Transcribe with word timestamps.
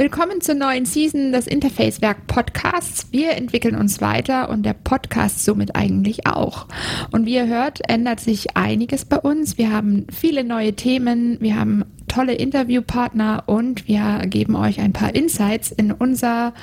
Willkommen 0.00 0.40
zur 0.40 0.54
neuen 0.54 0.86
Season 0.86 1.30
des 1.30 1.46
Interfacewerk 1.46 2.26
Podcasts. 2.26 3.08
Wir 3.10 3.32
entwickeln 3.32 3.76
uns 3.76 4.00
weiter 4.00 4.48
und 4.48 4.62
der 4.62 4.72
Podcast 4.72 5.44
somit 5.44 5.76
eigentlich 5.76 6.26
auch. 6.26 6.68
Und 7.10 7.26
wie 7.26 7.34
ihr 7.34 7.46
hört, 7.46 7.80
ändert 7.86 8.18
sich 8.18 8.56
einiges 8.56 9.04
bei 9.04 9.18
uns. 9.18 9.58
Wir 9.58 9.70
haben 9.70 10.06
viele 10.10 10.42
neue 10.42 10.72
Themen, 10.72 11.36
wir 11.42 11.54
haben 11.54 11.84
tolle 12.08 12.32
Interviewpartner 12.32 13.42
und 13.44 13.88
wir 13.88 14.22
geben 14.24 14.56
euch 14.56 14.80
ein 14.80 14.94
paar 14.94 15.14
Insights 15.14 15.70
in 15.70 15.92
unser 15.92 16.54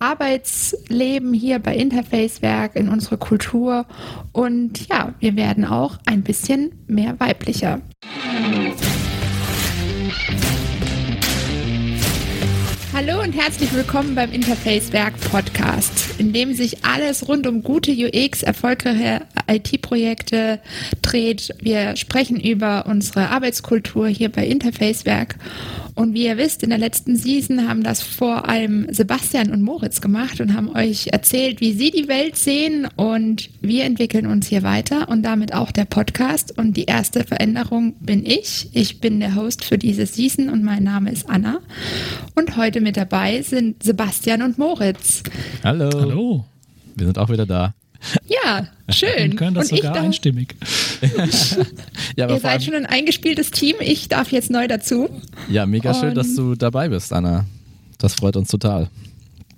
Arbeitsleben 0.00 1.32
hier 1.32 1.60
bei 1.60 1.76
Interfacewerk, 1.76 2.74
in 2.74 2.88
unsere 2.88 3.18
Kultur 3.18 3.86
und 4.32 4.88
ja, 4.88 5.14
wir 5.20 5.36
werden 5.36 5.64
auch 5.64 5.96
ein 6.06 6.22
bisschen 6.22 6.72
mehr 6.88 7.20
weiblicher. 7.20 7.82
Hallo 13.02 13.22
und 13.22 13.32
herzlich 13.32 13.72
willkommen 13.72 14.14
beim 14.14 14.30
Interface 14.30 14.92
Werk 14.92 15.18
Podcast, 15.30 16.20
in 16.20 16.34
dem 16.34 16.52
sich 16.52 16.84
alles 16.84 17.28
rund 17.28 17.46
um 17.46 17.62
gute 17.62 17.92
UX, 17.92 18.42
erfolgreiche 18.42 19.22
IT-Projekte 19.48 20.60
dreht. 21.00 21.48
Wir 21.62 21.96
sprechen 21.96 22.38
über 22.38 22.84
unsere 22.84 23.30
Arbeitskultur 23.30 24.06
hier 24.08 24.28
bei 24.28 24.46
Interface 24.46 25.06
Werk 25.06 25.36
und 26.00 26.14
wie 26.14 26.24
ihr 26.24 26.38
wisst, 26.38 26.62
in 26.62 26.70
der 26.70 26.78
letzten 26.78 27.14
Season 27.14 27.68
haben 27.68 27.82
das 27.82 28.02
vor 28.02 28.48
allem 28.48 28.86
Sebastian 28.90 29.50
und 29.52 29.60
Moritz 29.60 30.00
gemacht 30.00 30.40
und 30.40 30.54
haben 30.54 30.74
euch 30.74 31.08
erzählt, 31.08 31.60
wie 31.60 31.72
sie 31.72 31.90
die 31.90 32.08
Welt 32.08 32.36
sehen. 32.36 32.88
Und 32.96 33.50
wir 33.60 33.84
entwickeln 33.84 34.24
uns 34.24 34.46
hier 34.46 34.62
weiter 34.62 35.10
und 35.10 35.22
damit 35.22 35.52
auch 35.52 35.70
der 35.70 35.84
Podcast. 35.84 36.56
Und 36.56 36.78
die 36.78 36.84
erste 36.84 37.24
Veränderung 37.24 37.96
bin 38.00 38.24
ich. 38.24 38.70
Ich 38.72 39.02
bin 39.02 39.20
der 39.20 39.34
Host 39.34 39.62
für 39.62 39.76
diese 39.76 40.06
Season 40.06 40.48
und 40.48 40.64
mein 40.64 40.84
Name 40.84 41.12
ist 41.12 41.28
Anna. 41.28 41.60
Und 42.34 42.56
heute 42.56 42.80
mit 42.80 42.96
dabei 42.96 43.42
sind 43.42 43.82
Sebastian 43.82 44.40
und 44.40 44.56
Moritz. 44.56 45.22
Hallo. 45.62 45.90
Hallo. 45.92 46.44
Wir 46.96 47.04
sind 47.08 47.18
auch 47.18 47.28
wieder 47.28 47.44
da. 47.44 47.74
Ja, 48.26 48.66
schön. 48.88 49.32
Wir 49.32 49.36
können 49.36 49.54
das 49.54 49.70
und 49.70 49.76
sogar 49.78 49.92
darf, 49.94 50.04
einstimmig. 50.04 50.54
ja, 52.16 52.28
Ihr 52.28 52.40
seid 52.40 52.62
schon 52.62 52.74
ein 52.74 52.86
eingespieltes 52.86 53.50
Team. 53.50 53.76
Ich 53.80 54.08
darf 54.08 54.32
jetzt 54.32 54.50
neu 54.50 54.66
dazu. 54.68 55.08
Ja, 55.48 55.66
mega 55.66 55.92
schön, 55.94 56.10
Und- 56.10 56.14
dass 56.16 56.34
du 56.34 56.54
dabei 56.54 56.88
bist, 56.88 57.12
Anna. 57.12 57.44
Das 57.98 58.14
freut 58.14 58.36
uns 58.36 58.48
total. 58.48 58.88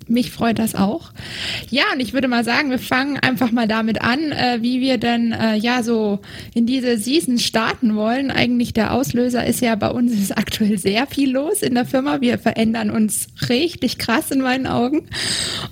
Mich 0.07 0.31
freut 0.31 0.59
das 0.59 0.75
auch. 0.75 1.11
Ja, 1.69 1.83
und 1.93 1.99
ich 1.99 2.13
würde 2.13 2.27
mal 2.27 2.43
sagen, 2.43 2.69
wir 2.69 2.79
fangen 2.79 3.17
einfach 3.17 3.51
mal 3.51 3.67
damit 3.67 4.01
an, 4.01 4.31
äh, 4.31 4.59
wie 4.61 4.81
wir 4.81 4.97
denn 4.97 5.31
äh, 5.31 5.55
ja 5.55 5.83
so 5.83 6.19
in 6.53 6.65
diese 6.65 6.97
Season 6.97 7.39
starten 7.39 7.95
wollen. 7.95 8.31
Eigentlich 8.31 8.73
der 8.73 8.93
Auslöser 8.93 9.45
ist 9.45 9.61
ja 9.61 9.75
bei 9.75 9.89
uns 9.89 10.11
ist 10.11 10.37
aktuell 10.37 10.77
sehr 10.77 11.07
viel 11.07 11.31
los 11.31 11.61
in 11.61 11.75
der 11.75 11.85
Firma. 11.85 12.21
Wir 12.21 12.37
verändern 12.37 12.89
uns 12.89 13.27
richtig 13.49 13.97
krass 13.97 14.31
in 14.31 14.41
meinen 14.41 14.67
Augen. 14.67 15.07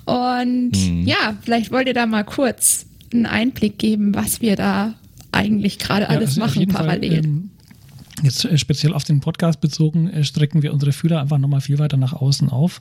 Und 0.04 0.72
ja, 1.04 1.36
vielleicht 1.42 1.70
wollt 1.70 1.86
ihr 1.86 1.94
da 1.94 2.06
mal 2.06 2.24
kurz 2.24 2.86
einen 3.12 3.26
Einblick 3.26 3.78
geben, 3.78 4.14
was 4.14 4.40
wir 4.40 4.56
da 4.56 4.94
eigentlich 5.32 5.78
gerade 5.78 6.08
alles 6.08 6.30
also 6.30 6.40
machen 6.40 6.60
jeden 6.60 6.72
Fall, 6.72 6.86
parallel. 6.86 7.24
ähm, 7.24 7.50
Jetzt 8.22 8.44
äh, 8.44 8.56
speziell 8.56 8.94
auf 8.94 9.04
den 9.04 9.20
Podcast 9.20 9.60
bezogen, 9.60 10.08
äh, 10.08 10.24
strecken 10.24 10.62
wir 10.62 10.72
unsere 10.72 10.92
Fühler 10.92 11.20
einfach 11.20 11.38
nochmal 11.38 11.60
viel 11.60 11.78
weiter 11.78 11.96
nach 11.96 12.12
außen 12.12 12.48
auf. 12.48 12.80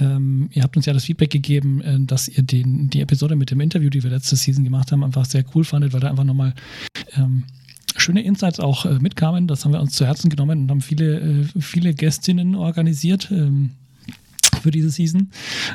Ähm, 0.00 0.48
ihr 0.52 0.62
habt 0.62 0.76
uns 0.76 0.86
ja 0.86 0.92
das 0.92 1.04
Feedback 1.04 1.30
gegeben, 1.30 1.80
äh, 1.82 1.98
dass 2.00 2.28
ihr 2.28 2.42
den, 2.42 2.88
die 2.90 3.00
Episode 3.00 3.36
mit 3.36 3.50
dem 3.50 3.60
Interview, 3.60 3.90
die 3.90 4.02
wir 4.02 4.10
letzte 4.10 4.36
Season 4.36 4.64
gemacht 4.64 4.90
haben, 4.90 5.04
einfach 5.04 5.26
sehr 5.26 5.44
cool 5.54 5.64
fandet, 5.64 5.92
weil 5.92 6.00
da 6.00 6.08
einfach 6.08 6.24
nochmal 6.24 6.54
ähm, 7.16 7.44
schöne 7.96 8.22
Insights 8.22 8.60
auch 8.60 8.86
äh, 8.86 8.98
mitkamen. 8.98 9.46
Das 9.46 9.64
haben 9.64 9.72
wir 9.72 9.80
uns 9.80 9.92
zu 9.92 10.06
Herzen 10.06 10.30
genommen 10.30 10.62
und 10.62 10.70
haben 10.70 10.80
viele, 10.80 11.20
äh, 11.20 11.60
viele 11.60 11.94
Gästinnen 11.94 12.54
organisiert. 12.54 13.30
Ähm, 13.30 13.70
für 14.62 14.70
diese 14.70 14.90
Season 14.90 15.30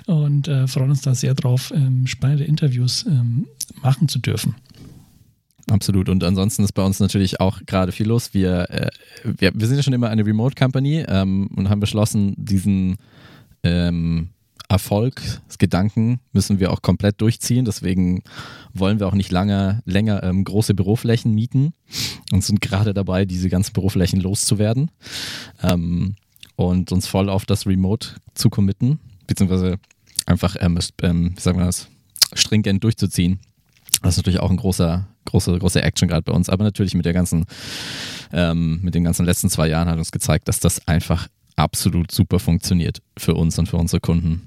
und 0.06 0.48
äh, 0.48 0.68
freuen 0.68 0.92
uns 0.92 1.02
da 1.02 1.16
sehr 1.16 1.34
drauf, 1.34 1.74
ähm, 1.76 2.06
spannende 2.06 2.44
Interviews 2.44 3.06
ähm, 3.08 3.48
machen 3.82 4.08
zu 4.08 4.20
dürfen. 4.20 4.54
Absolut. 5.70 6.10
Und 6.10 6.24
ansonsten 6.24 6.64
ist 6.64 6.74
bei 6.74 6.84
uns 6.84 7.00
natürlich 7.00 7.40
auch 7.40 7.60
gerade 7.66 7.92
viel 7.92 8.08
los. 8.08 8.34
Wir, 8.34 8.70
äh, 8.70 8.90
wir, 9.24 9.52
wir 9.56 9.68
sind 9.68 9.78
ja 9.78 9.84
schon 9.84 9.94
immer 9.94 10.10
eine 10.10 10.26
Remote 10.26 10.56
Company 10.56 11.04
ähm, 11.08 11.50
und 11.56 11.70
haben 11.70 11.80
beschlossen, 11.80 12.36
diesen 12.38 12.98
ähm, 13.64 14.30
Erfolgsgedanken 14.70 16.20
müssen 16.34 16.60
wir 16.60 16.72
auch 16.72 16.82
komplett 16.82 17.22
durchziehen. 17.22 17.66
Deswegen 17.66 18.24
wollen 18.74 19.00
wir 19.00 19.08
auch 19.08 19.14
nicht 19.14 19.32
lange, 19.32 19.82
länger 19.86 20.24
ähm, 20.24 20.44
große 20.44 20.74
Büroflächen 20.74 21.34
mieten 21.34 21.74
und 22.32 22.44
sind 22.44 22.62
gerade 22.62 22.94
dabei, 22.94 23.26
diese 23.26 23.50
ganzen 23.50 23.74
Büroflächen 23.74 24.20
loszuwerden 24.22 24.92
ähm, 25.62 26.16
und 26.56 26.92
uns 26.92 27.08
voll 27.08 27.30
auf 27.30 27.46
das 27.46 27.68
Remote 27.68 28.10
zu 28.34 28.50
committen, 28.50 29.00
beziehungsweise 29.28 29.78
einfach, 30.26 30.56
ähm, 30.60 30.80
ähm, 31.02 31.34
wie 31.36 31.42
sagen 31.42 31.60
wir 31.60 31.66
das, 31.66 31.88
stringent 32.34 32.84
durchzuziehen. 32.84 33.40
Das 34.02 34.16
ist 34.16 34.18
natürlich 34.18 34.40
auch 34.40 34.52
ein 34.52 34.58
großer, 34.58 35.08
große, 35.26 35.58
große 35.58 35.82
Action 35.82 36.08
gerade 36.08 36.24
bei 36.24 36.34
uns. 36.34 36.50
Aber 36.50 36.64
natürlich 36.64 36.94
mit 36.94 37.06
der 37.06 37.14
ganzen, 37.14 37.46
ähm, 38.32 38.80
mit 38.82 38.96
den 38.96 39.04
ganzen 39.04 39.26
letzten 39.26 39.50
zwei 39.50 39.68
Jahren 39.68 39.90
hat 39.90 39.98
uns 39.98 40.12
gezeigt, 40.12 40.48
dass 40.48 40.60
das 40.60 40.88
einfach 40.88 41.28
absolut 41.56 42.12
super 42.12 42.40
funktioniert 42.40 43.02
für 43.18 43.34
uns 43.36 43.58
und 43.60 43.68
für 43.68 43.78
unsere 43.78 44.00
Kunden. 44.00 44.42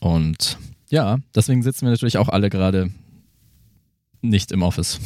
Und 0.00 0.58
ja, 0.90 1.18
deswegen 1.34 1.62
sitzen 1.62 1.86
wir 1.86 1.90
natürlich 1.90 2.18
auch 2.18 2.28
alle 2.28 2.50
gerade 2.50 2.90
nicht 4.22 4.52
im 4.52 4.62
Office. 4.62 5.00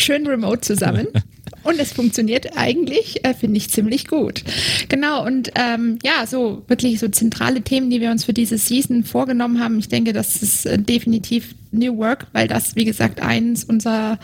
Schön 0.00 0.26
remote 0.26 0.60
zusammen. 0.60 1.08
Und 1.62 1.80
es 1.80 1.92
funktioniert 1.92 2.56
eigentlich, 2.56 3.24
äh, 3.24 3.32
finde 3.32 3.56
ich, 3.56 3.70
ziemlich 3.70 4.06
gut. 4.06 4.44
Genau, 4.88 5.24
und 5.24 5.50
ähm, 5.54 5.98
ja, 6.04 6.26
so 6.26 6.62
wirklich 6.68 7.00
so 7.00 7.08
zentrale 7.08 7.62
Themen, 7.62 7.88
die 7.88 8.02
wir 8.02 8.10
uns 8.10 8.24
für 8.24 8.34
diese 8.34 8.58
Season 8.58 9.02
vorgenommen 9.02 9.60
haben. 9.60 9.78
Ich 9.78 9.88
denke, 9.88 10.12
das 10.12 10.42
ist 10.42 10.66
äh, 10.66 10.78
definitiv 10.78 11.54
New 11.74 11.98
Work, 11.98 12.26
weil 12.32 12.48
das, 12.48 12.76
wie 12.76 12.84
gesagt, 12.84 13.20
eines 13.20 13.64
unserer 13.64 14.18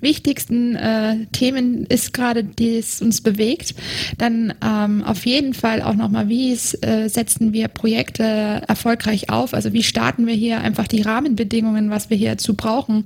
wichtigsten 0.00 0.76
äh, 0.76 1.26
Themen 1.32 1.84
ist 1.86 2.12
gerade, 2.12 2.44
die 2.44 2.78
es 2.78 3.02
uns 3.02 3.20
bewegt. 3.20 3.74
Dann 4.18 4.54
ähm, 4.64 5.02
auf 5.02 5.26
jeden 5.26 5.54
Fall 5.54 5.82
auch 5.82 5.94
nochmal, 5.94 6.28
wie 6.28 6.52
es, 6.52 6.74
äh, 6.82 7.08
setzen 7.08 7.52
wir 7.52 7.68
Projekte 7.68 8.22
erfolgreich 8.66 9.30
auf? 9.30 9.54
Also 9.54 9.72
wie 9.72 9.82
starten 9.82 10.26
wir 10.26 10.34
hier 10.34 10.60
einfach 10.60 10.86
die 10.86 11.02
Rahmenbedingungen, 11.02 11.90
was 11.90 12.10
wir 12.10 12.16
hierzu 12.16 12.54
brauchen? 12.54 13.04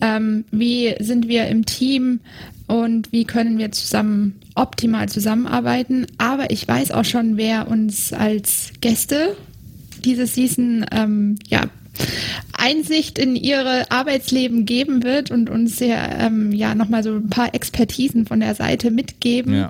Ähm, 0.00 0.44
wie 0.50 0.94
sind 1.00 1.28
wir 1.28 1.41
im 1.48 1.66
Team? 1.66 2.20
und 2.72 3.12
wie 3.12 3.24
können 3.24 3.58
wir 3.58 3.70
zusammen 3.70 4.40
optimal 4.54 5.08
zusammenarbeiten. 5.08 6.06
Aber 6.16 6.50
ich 6.50 6.66
weiß 6.66 6.92
auch 6.92 7.04
schon, 7.04 7.36
wer 7.36 7.68
uns 7.68 8.12
als 8.12 8.72
Gäste 8.80 9.36
diese 10.04 10.26
Season 10.26 10.86
ähm, 10.90 11.36
ja, 11.48 11.64
Einsicht 12.54 13.18
in 13.18 13.36
ihre 13.36 13.90
Arbeitsleben 13.90 14.64
geben 14.64 15.02
wird 15.02 15.30
und 15.30 15.50
uns 15.50 15.78
ja, 15.80 16.26
ähm, 16.26 16.52
ja 16.52 16.74
nochmal 16.74 17.02
so 17.02 17.14
ein 17.14 17.28
paar 17.28 17.54
Expertisen 17.54 18.26
von 18.26 18.40
der 18.40 18.54
Seite 18.54 18.90
mitgeben. 18.90 19.54
Ja. 19.54 19.68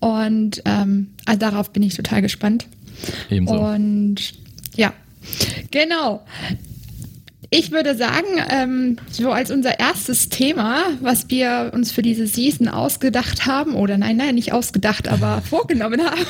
Und 0.00 0.62
ähm, 0.66 1.08
also 1.24 1.40
darauf 1.40 1.72
bin 1.72 1.82
ich 1.82 1.94
total 1.94 2.20
gespannt. 2.20 2.66
Ebenso. 3.30 3.54
Und 3.54 4.34
ja, 4.76 4.92
genau. 5.70 6.22
Ich 7.50 7.70
würde 7.70 7.96
sagen, 7.96 8.26
ähm, 8.50 8.96
so 9.10 9.30
als 9.30 9.50
unser 9.50 9.78
erstes 9.78 10.28
Thema, 10.28 10.82
was 11.00 11.28
wir 11.30 11.70
uns 11.74 11.92
für 11.92 12.02
diese 12.02 12.26
Season 12.26 12.68
ausgedacht 12.68 13.46
haben, 13.46 13.74
oder 13.74 13.96
nein, 13.98 14.16
nein, 14.16 14.34
nicht 14.34 14.52
ausgedacht, 14.52 15.08
aber 15.08 15.42
vorgenommen 15.48 16.00
haben. 16.04 16.20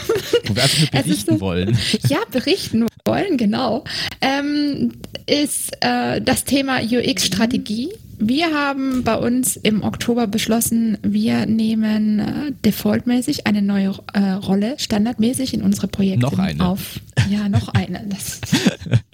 Wo 0.47 0.55
wir 0.55 0.63
einfach 0.63 0.91
berichten 0.91 1.35
so- 1.35 1.41
wollen. 1.41 1.79
Ja, 2.09 2.19
berichten 2.31 2.87
wollen, 3.05 3.37
genau. 3.37 3.85
Ähm, 4.21 4.93
ist 5.27 5.73
äh, 5.81 6.21
das 6.21 6.45
Thema 6.45 6.81
UX-Strategie. 6.83 7.89
Wir 8.19 8.53
haben 8.55 9.03
bei 9.05 9.17
uns 9.17 9.57
im 9.57 9.83
Oktober 9.83 10.27
beschlossen, 10.27 10.97
wir 11.03 11.45
nehmen 11.47 12.19
äh, 12.21 12.53
defaultmäßig 12.65 13.47
eine 13.47 13.61
neue 13.61 13.95
äh, 14.15 14.21
Rolle 14.33 14.77
standardmäßig 14.79 15.53
in 15.53 15.63
unsere 15.63 15.87
Projekte 15.89 16.21
Noch 16.21 16.39
eine. 16.39 16.65
auf. 16.65 17.01
Ja, 17.31 17.49
noch 17.49 17.69
eine. 17.69 18.07
Das, 18.09 18.41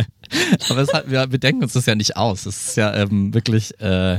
Aber 0.69 0.81
es 0.81 0.93
hat, 0.93 1.11
wir, 1.11 1.31
wir 1.31 1.39
denken 1.39 1.63
uns 1.63 1.73
das 1.73 1.87
ja 1.87 1.95
nicht 1.95 2.17
aus. 2.17 2.45
Das 2.45 2.69
ist 2.69 2.77
ja 2.77 2.95
ähm, 2.95 3.35
wirklich 3.35 3.79
äh, 3.81 4.19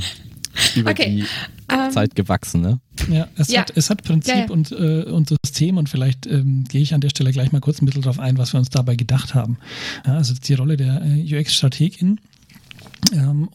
über 0.76 0.92
Okay, 0.92 1.10
die 1.10 1.26
ähm, 1.74 1.92
Zeit 1.92 2.16
gewachsen, 2.16 2.62
ne? 2.62 2.80
Ja, 3.10 3.28
es, 3.38 3.50
Ja. 3.50 3.62
Hat, 3.62 3.74
es 3.76 3.90
hat 3.90 4.04
Prinzip 4.04 4.34
Ja, 4.34 4.40
ja. 4.42 4.50
Und, 4.50 4.72
äh, 4.72 5.04
und 5.04 5.30
System 5.44 5.78
und 5.78 5.90
vielleicht 5.90 6.28
ähm, 6.28 6.64
gehe 6.66 6.82
ich 6.82 6.94
an 6.94 7.02
der 7.02 7.10
Stelle 7.10 7.32
gleich 7.32 7.52
mal 7.52 7.62
kurz 7.62 7.82
ein 7.82 7.86
bisschen 7.86 8.02
darauf 8.04 8.20
ein, 8.20 8.38
was 8.38 8.54
wir 8.54 8.60
uns 8.60 8.70
dabei 8.70 8.96
gedacht 8.96 9.34
haben. 9.34 9.58
Ja, 10.06 10.16
also 10.16 10.34
die 10.36 10.54
Rolle 10.54 10.78
der 10.78 11.02
äh, 11.04 11.40
UX-Strategin 11.40 12.20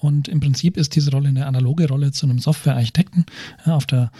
und 0.00 0.29
im 0.29 0.41
Prinzip 0.41 0.77
ist 0.77 0.95
diese 0.95 1.11
Rolle 1.11 1.29
eine 1.29 1.47
analoge 1.47 1.89
Rolle 1.89 2.12
zu 2.12 2.27
einem 2.27 2.39
Softwarearchitekten. 2.39 3.25
Ja, 3.67 3.77
auf 3.77 3.87
der 3.87 4.11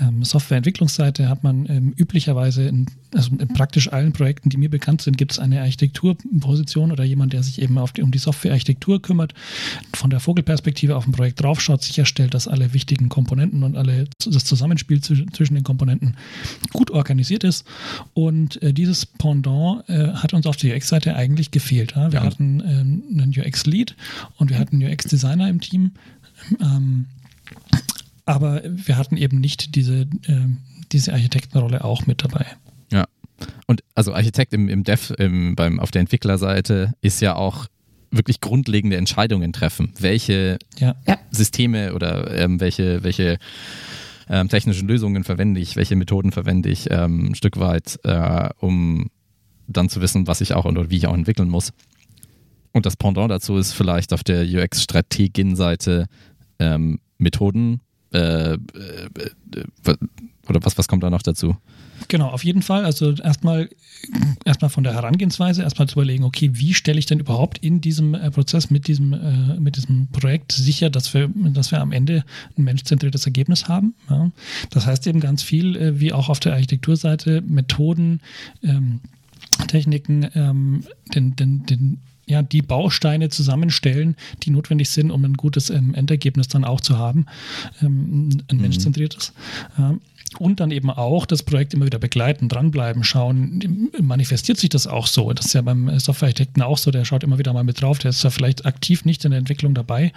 ähm, 0.00 0.24
Softwareentwicklungsseite 0.24 1.28
hat 1.28 1.42
man 1.42 1.66
ähm, 1.68 1.94
üblicherweise 1.96 2.66
in, 2.66 2.86
also 3.14 3.30
in 3.38 3.48
praktisch 3.48 3.92
allen 3.92 4.12
Projekten, 4.12 4.50
die 4.50 4.56
mir 4.56 4.70
bekannt 4.70 5.02
sind, 5.02 5.18
gibt 5.18 5.32
es 5.32 5.38
eine 5.38 5.60
Architekturposition 5.60 6.92
oder 6.92 7.04
jemand, 7.04 7.32
der 7.32 7.42
sich 7.42 7.60
eben 7.60 7.78
die, 7.96 8.02
um 8.02 8.10
die 8.10 8.18
Softwarearchitektur 8.18 9.02
kümmert, 9.02 9.34
von 9.94 10.10
der 10.10 10.20
Vogelperspektive 10.20 10.96
auf 10.96 11.06
ein 11.06 11.12
Projekt 11.12 11.42
draufschaut, 11.42 11.82
sicherstellt, 11.82 12.34
dass 12.34 12.48
alle 12.48 12.72
wichtigen 12.72 13.08
Komponenten 13.08 13.62
und 13.62 13.76
alle 13.76 14.06
das 14.24 14.44
Zusammenspiel 14.44 15.00
zwischen 15.00 15.54
den 15.54 15.64
Komponenten 15.64 16.16
gut 16.72 16.90
organisiert 16.90 17.44
ist. 17.44 17.66
Und 18.14 18.60
äh, 18.62 18.72
dieses 18.72 19.06
Pendant 19.06 19.88
äh, 19.88 20.08
hat 20.12 20.34
uns 20.34 20.46
auf 20.46 20.56
der 20.56 20.76
UX-Seite 20.76 21.14
eigentlich 21.14 21.50
gefehlt. 21.50 21.92
Ja? 21.96 22.12
Wir 22.12 22.20
ja. 22.20 22.26
hatten 22.26 22.60
ähm, 22.60 23.02
einen 23.12 23.34
UX-Lead 23.36 23.96
und 24.36 24.50
wir 24.50 24.58
hatten 24.58 24.77
einen 24.78 24.92
UX-Designer 24.92 25.48
im 25.48 25.60
Team. 25.60 25.92
Ähm, 26.60 27.06
aber 28.24 28.62
wir 28.64 28.96
hatten 28.96 29.16
eben 29.16 29.40
nicht 29.40 29.74
diese, 29.74 30.02
äh, 30.02 30.46
diese 30.92 31.12
Architektenrolle 31.12 31.84
auch 31.84 32.06
mit 32.06 32.22
dabei. 32.22 32.46
Ja. 32.92 33.06
Und 33.66 33.82
also 33.94 34.14
Architekt 34.14 34.52
im, 34.52 34.68
im 34.68 34.84
Dev, 34.84 35.14
im, 35.18 35.56
beim, 35.56 35.80
auf 35.80 35.90
der 35.90 36.00
Entwicklerseite 36.00 36.94
ist 37.00 37.20
ja 37.20 37.36
auch 37.36 37.66
wirklich 38.10 38.40
grundlegende 38.40 38.96
Entscheidungen 38.96 39.52
treffen. 39.52 39.92
Welche 39.98 40.58
ja. 40.78 40.94
Systeme 41.30 41.94
oder 41.94 42.34
ähm, 42.36 42.60
welche, 42.60 43.02
welche 43.04 43.38
ähm, 44.30 44.48
technischen 44.48 44.88
Lösungen 44.88 45.24
verwende 45.24 45.60
ich, 45.60 45.76
welche 45.76 45.96
Methoden 45.96 46.32
verwende 46.32 46.68
ich, 46.68 46.90
ähm, 46.90 47.30
ein 47.30 47.34
Stück 47.34 47.58
weit, 47.58 47.98
äh, 48.04 48.48
um 48.58 49.10
dann 49.66 49.88
zu 49.88 50.00
wissen, 50.00 50.26
was 50.26 50.40
ich 50.40 50.54
auch 50.54 50.64
und 50.64 50.90
wie 50.90 50.96
ich 50.96 51.06
auch 51.06 51.14
entwickeln 51.14 51.48
muss. 51.48 51.72
Und 52.72 52.86
das 52.86 52.96
Pendant 52.96 53.30
dazu 53.30 53.56
ist 53.56 53.72
vielleicht 53.72 54.12
auf 54.12 54.22
der 54.22 54.42
UX-Strategin-Seite 54.42 56.06
ähm, 56.58 57.00
Methoden 57.18 57.80
äh, 58.12 58.54
äh, 58.54 58.56
äh, 59.84 59.96
oder 60.48 60.64
was, 60.64 60.78
was 60.78 60.88
kommt 60.88 61.02
da 61.02 61.10
noch 61.10 61.22
dazu? 61.22 61.56
Genau, 62.08 62.28
auf 62.28 62.44
jeden 62.44 62.62
Fall. 62.62 62.84
Also 62.84 63.12
erstmal 63.12 63.68
erstmal 64.44 64.70
von 64.70 64.84
der 64.84 64.94
Herangehensweise, 64.94 65.62
erstmal 65.62 65.88
zu 65.88 65.94
überlegen, 65.94 66.24
okay, 66.24 66.50
wie 66.54 66.72
stelle 66.72 66.98
ich 66.98 67.06
denn 67.06 67.20
überhaupt 67.20 67.58
in 67.58 67.80
diesem 67.80 68.14
äh, 68.14 68.30
Prozess 68.30 68.70
mit 68.70 68.86
diesem, 68.86 69.12
äh, 69.12 69.60
mit 69.60 69.76
diesem 69.76 70.08
Projekt 70.08 70.52
sicher, 70.52 70.90
dass 70.90 71.12
wir, 71.12 71.28
dass 71.34 71.70
wir 71.70 71.80
am 71.80 71.92
Ende 71.92 72.24
ein 72.56 72.64
menschzentriertes 72.64 73.26
Ergebnis 73.26 73.68
haben. 73.68 73.94
Ja? 74.08 74.30
Das 74.70 74.86
heißt 74.86 75.06
eben 75.06 75.20
ganz 75.20 75.42
viel, 75.42 75.76
äh, 75.76 76.00
wie 76.00 76.12
auch 76.12 76.28
auf 76.28 76.40
der 76.40 76.52
Architekturseite, 76.52 77.42
Methoden, 77.42 78.20
ähm, 78.62 79.00
Techniken, 79.66 80.28
ähm, 80.34 80.84
den, 81.14 81.34
den, 81.36 81.66
den 81.66 81.98
ja, 82.28 82.42
die 82.42 82.62
Bausteine 82.62 83.28
zusammenstellen, 83.30 84.16
die 84.42 84.50
notwendig 84.50 84.90
sind, 84.90 85.10
um 85.10 85.24
ein 85.24 85.34
gutes 85.34 85.70
ähm, 85.70 85.94
Endergebnis 85.94 86.48
dann 86.48 86.64
auch 86.64 86.80
zu 86.80 86.98
haben, 86.98 87.26
ähm, 87.82 88.28
ein 88.50 88.56
mhm. 88.56 88.62
menschzentriertes. 88.62 89.32
Ja 89.76 89.96
und 90.38 90.60
dann 90.60 90.70
eben 90.70 90.90
auch 90.90 91.26
das 91.26 91.42
Projekt 91.42 91.74
immer 91.74 91.86
wieder 91.86 91.98
begleiten, 91.98 92.48
dranbleiben, 92.48 93.04
schauen, 93.04 93.90
manifestiert 94.00 94.58
sich 94.58 94.68
das 94.70 94.86
auch 94.86 95.06
so. 95.06 95.32
Das 95.32 95.46
ist 95.46 95.54
ja 95.54 95.62
beim 95.62 95.98
Softwarearchitekten 95.98 96.62
auch 96.62 96.78
so, 96.78 96.90
der 96.90 97.04
schaut 97.04 97.24
immer 97.24 97.38
wieder 97.38 97.52
mal 97.52 97.64
mit 97.64 97.80
drauf, 97.80 97.98
der 97.98 98.10
ist 98.10 98.20
zwar 98.20 98.30
vielleicht 98.30 98.66
aktiv 98.66 99.04
nicht 99.04 99.24
in 99.24 99.30
der 99.30 99.38
Entwicklung 99.38 99.74
dabei, 99.74 100.12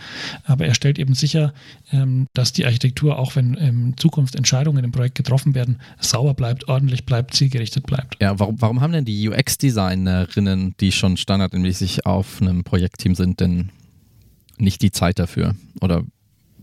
aber 0.46 0.66
er 0.66 0.74
stellt 0.74 1.00
eben 1.00 1.14
sicher, 1.14 1.54
ähm, 1.92 2.28
dass 2.34 2.54
die 2.54 2.66
Architektur, 2.66 3.18
auch 3.18 3.36
wenn 3.36 3.54
in 3.54 3.98
Zukunft 3.98 4.36
Entscheidungen 4.36 4.84
im 4.84 4.92
Projekt 4.92 5.16
getroffen 5.16 5.56
werden, 5.56 5.80
sauber 6.00 6.34
bleibt, 6.34 6.68
ordentlich 6.68 7.06
bleibt, 7.06 7.34
zielgerichtet 7.34 7.86
bleibt. 7.86 8.22
Ja, 8.22 8.40
warum, 8.40 8.62
warum 8.62 8.82
haben 8.82 8.94
denn 8.94 9.06
die 9.06 9.30
UX-Designerinnen, 9.30 10.76
die 10.80 10.92
schon 10.92 11.18
standardmäßig 11.18 12.06
auf 12.06 12.42
einem 12.42 12.64
Projektteam 12.64 13.16
sind, 13.16 13.40
denn 13.40 13.70
nicht 14.58 14.82
die 14.82 14.92
Zeit 14.92 15.20
dafür? 15.20 15.56
Oder 15.82 16.04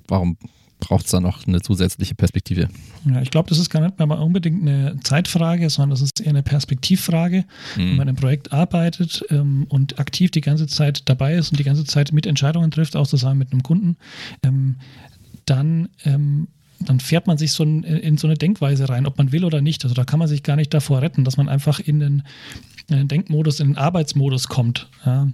warum 0.07 0.37
braucht 0.81 1.07
es 1.07 1.11
da 1.11 1.21
noch 1.21 1.47
eine 1.47 1.61
zusätzliche 1.61 2.15
Perspektive. 2.15 2.69
Ja, 3.05 3.21
ich 3.21 3.31
glaube, 3.31 3.49
das 3.49 3.59
ist 3.59 3.71
gar 3.71 3.81
nicht 3.81 3.99
mehr 3.99 4.19
unbedingt 4.19 4.63
eine 4.63 4.99
Zeitfrage, 5.03 5.69
sondern 5.71 5.91
das 5.91 6.01
ist 6.01 6.21
eher 6.21 6.31
eine 6.31 6.43
Perspektivfrage. 6.43 7.45
Mhm. 7.77 7.81
Wenn 7.81 7.97
man 7.97 8.09
im 8.09 8.17
Projekt 8.17 8.53
arbeitet 8.53 9.25
ähm, 9.31 9.67
und 9.69 9.99
aktiv 9.99 10.31
die 10.31 10.41
ganze 10.41 10.67
Zeit 10.67 11.03
dabei 11.09 11.35
ist 11.35 11.51
und 11.51 11.59
die 11.59 11.65
ganze 11.65 11.85
Zeit 11.85 12.13
mit 12.13 12.27
Entscheidungen 12.27 12.71
trifft, 12.71 12.97
auch 12.97 13.07
zusammen 13.07 13.39
mit 13.39 13.53
einem 13.53 13.63
Kunden, 13.63 13.97
ähm, 14.43 14.77
dann 15.47 15.89
ähm, 16.05 16.49
dann 16.81 17.01
fährt 17.01 17.27
man 17.27 17.39
sich 17.39 17.53
so 17.53 17.65
in, 17.65 17.83
in, 17.83 18.19
so 18.19 18.29
eine 18.29 18.37
Denkweise 18.37 18.89
rein, 18.89 19.07
ob 19.07 19.19
man 19.19 19.33
will 19.33 19.45
oder 19.45 19.61
nicht. 19.61 19.83
Also 19.85 19.97
da 19.97 20.05
kann 20.05 20.21
man 20.21 20.29
sich 20.29 20.45
gar 20.45 20.55
nicht 20.55 20.73
davor 20.73 21.03
retten, 21.03 21.25
dass 21.25 21.37
man 21.37 21.49
einfach 21.49 21.81
in 21.81 21.99
den, 21.99 22.23
in 22.89 22.99
den 22.99 23.09
Denkmodus, 23.09 23.59
in 23.59 23.71
den 23.71 23.77
Arbeitsmodus 23.77 24.47
kommt. 24.47 24.89
Ja. 25.05 25.29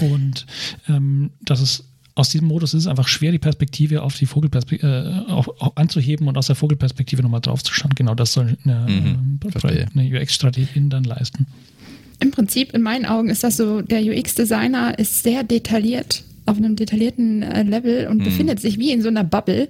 Und 0.00 0.46
ähm, 0.88 1.30
das 1.42 1.60
ist 1.60 1.84
aus 2.16 2.30
diesem 2.30 2.48
Modus 2.48 2.74
ist 2.74 2.82
es 2.82 2.86
einfach 2.86 3.08
schwer, 3.08 3.30
die 3.30 3.38
Perspektive 3.38 4.02
auf 4.02 4.16
die 4.16 4.26
Vogelperspektive 4.26 5.24
äh, 5.28 5.70
anzuheben 5.74 6.26
und 6.26 6.36
aus 6.38 6.46
der 6.46 6.56
Vogelperspektive 6.56 7.22
nochmal 7.22 7.42
drauf 7.42 7.62
zu 7.62 7.72
schauen. 7.72 7.94
Genau 7.94 8.14
das 8.14 8.32
soll 8.32 8.56
eine, 8.64 8.86
mhm, 8.88 9.38
äh, 9.44 9.86
eine 9.94 10.20
UX-Strategin 10.20 10.88
dann 10.88 11.04
leisten. 11.04 11.46
Im 12.18 12.30
Prinzip, 12.30 12.72
in 12.72 12.80
meinen 12.80 13.04
Augen, 13.04 13.28
ist 13.28 13.44
das 13.44 13.58
so, 13.58 13.82
der 13.82 14.00
UX-Designer 14.02 14.98
ist 14.98 15.22
sehr 15.22 15.44
detailliert 15.44 16.24
auf 16.46 16.56
einem 16.56 16.76
detaillierten 16.76 17.42
äh, 17.42 17.62
Level 17.62 18.06
und 18.08 18.18
mhm. 18.18 18.24
befindet 18.24 18.60
sich 18.60 18.78
wie 18.78 18.92
in 18.92 19.02
so 19.02 19.08
einer 19.08 19.24
Bubble 19.24 19.68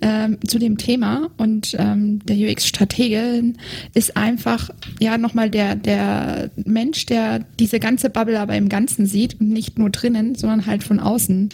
ähm, 0.00 0.38
zu 0.46 0.58
dem 0.58 0.76
Thema. 0.76 1.30
Und 1.36 1.76
ähm, 1.78 2.20
der 2.26 2.36
UX-Stratege 2.36 3.54
ist 3.94 4.16
einfach 4.16 4.70
ja 5.00 5.18
nochmal 5.18 5.50
der, 5.50 5.76
der 5.76 6.50
Mensch, 6.64 7.06
der 7.06 7.40
diese 7.58 7.80
ganze 7.80 8.10
Bubble 8.10 8.38
aber 8.38 8.56
im 8.56 8.68
Ganzen 8.68 9.06
sieht 9.06 9.40
und 9.40 9.50
nicht 9.50 9.78
nur 9.78 9.90
drinnen, 9.90 10.34
sondern 10.34 10.66
halt 10.66 10.84
von 10.84 11.00
außen 11.00 11.48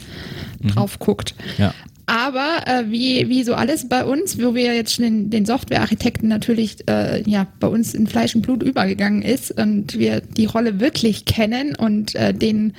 mhm. 0.61 0.69
drauf 0.69 0.99
guckt. 0.99 1.35
Ja. 1.59 1.75
Aber 2.07 2.67
äh, 2.67 2.91
wie, 2.91 3.29
wie 3.29 3.45
so 3.45 3.55
alles 3.55 3.89
bei 3.89 4.05
uns, 4.05 4.39
wo 4.39 4.55
wir 4.55 4.75
jetzt 4.75 4.95
schon 4.95 5.05
den, 5.05 5.31
den 5.31 5.47
Softwarearchitekten 5.47 6.29
natürlich 6.29 6.89
äh, 6.89 7.23
ja 7.29 7.47
bei 7.61 7.69
uns 7.69 7.95
in 7.95 8.07
Fleisch 8.07 8.35
und 8.35 8.43
Blut 8.43 8.63
übergegangen 8.63 9.23
ist 9.23 9.53
und 9.53 9.99
wir 9.99 10.21
die 10.21 10.47
Rolle 10.47 10.81
wirklich 10.81 11.25
kennen 11.25 11.77
und 11.77 12.15
äh, 12.15 12.35
den 12.35 12.75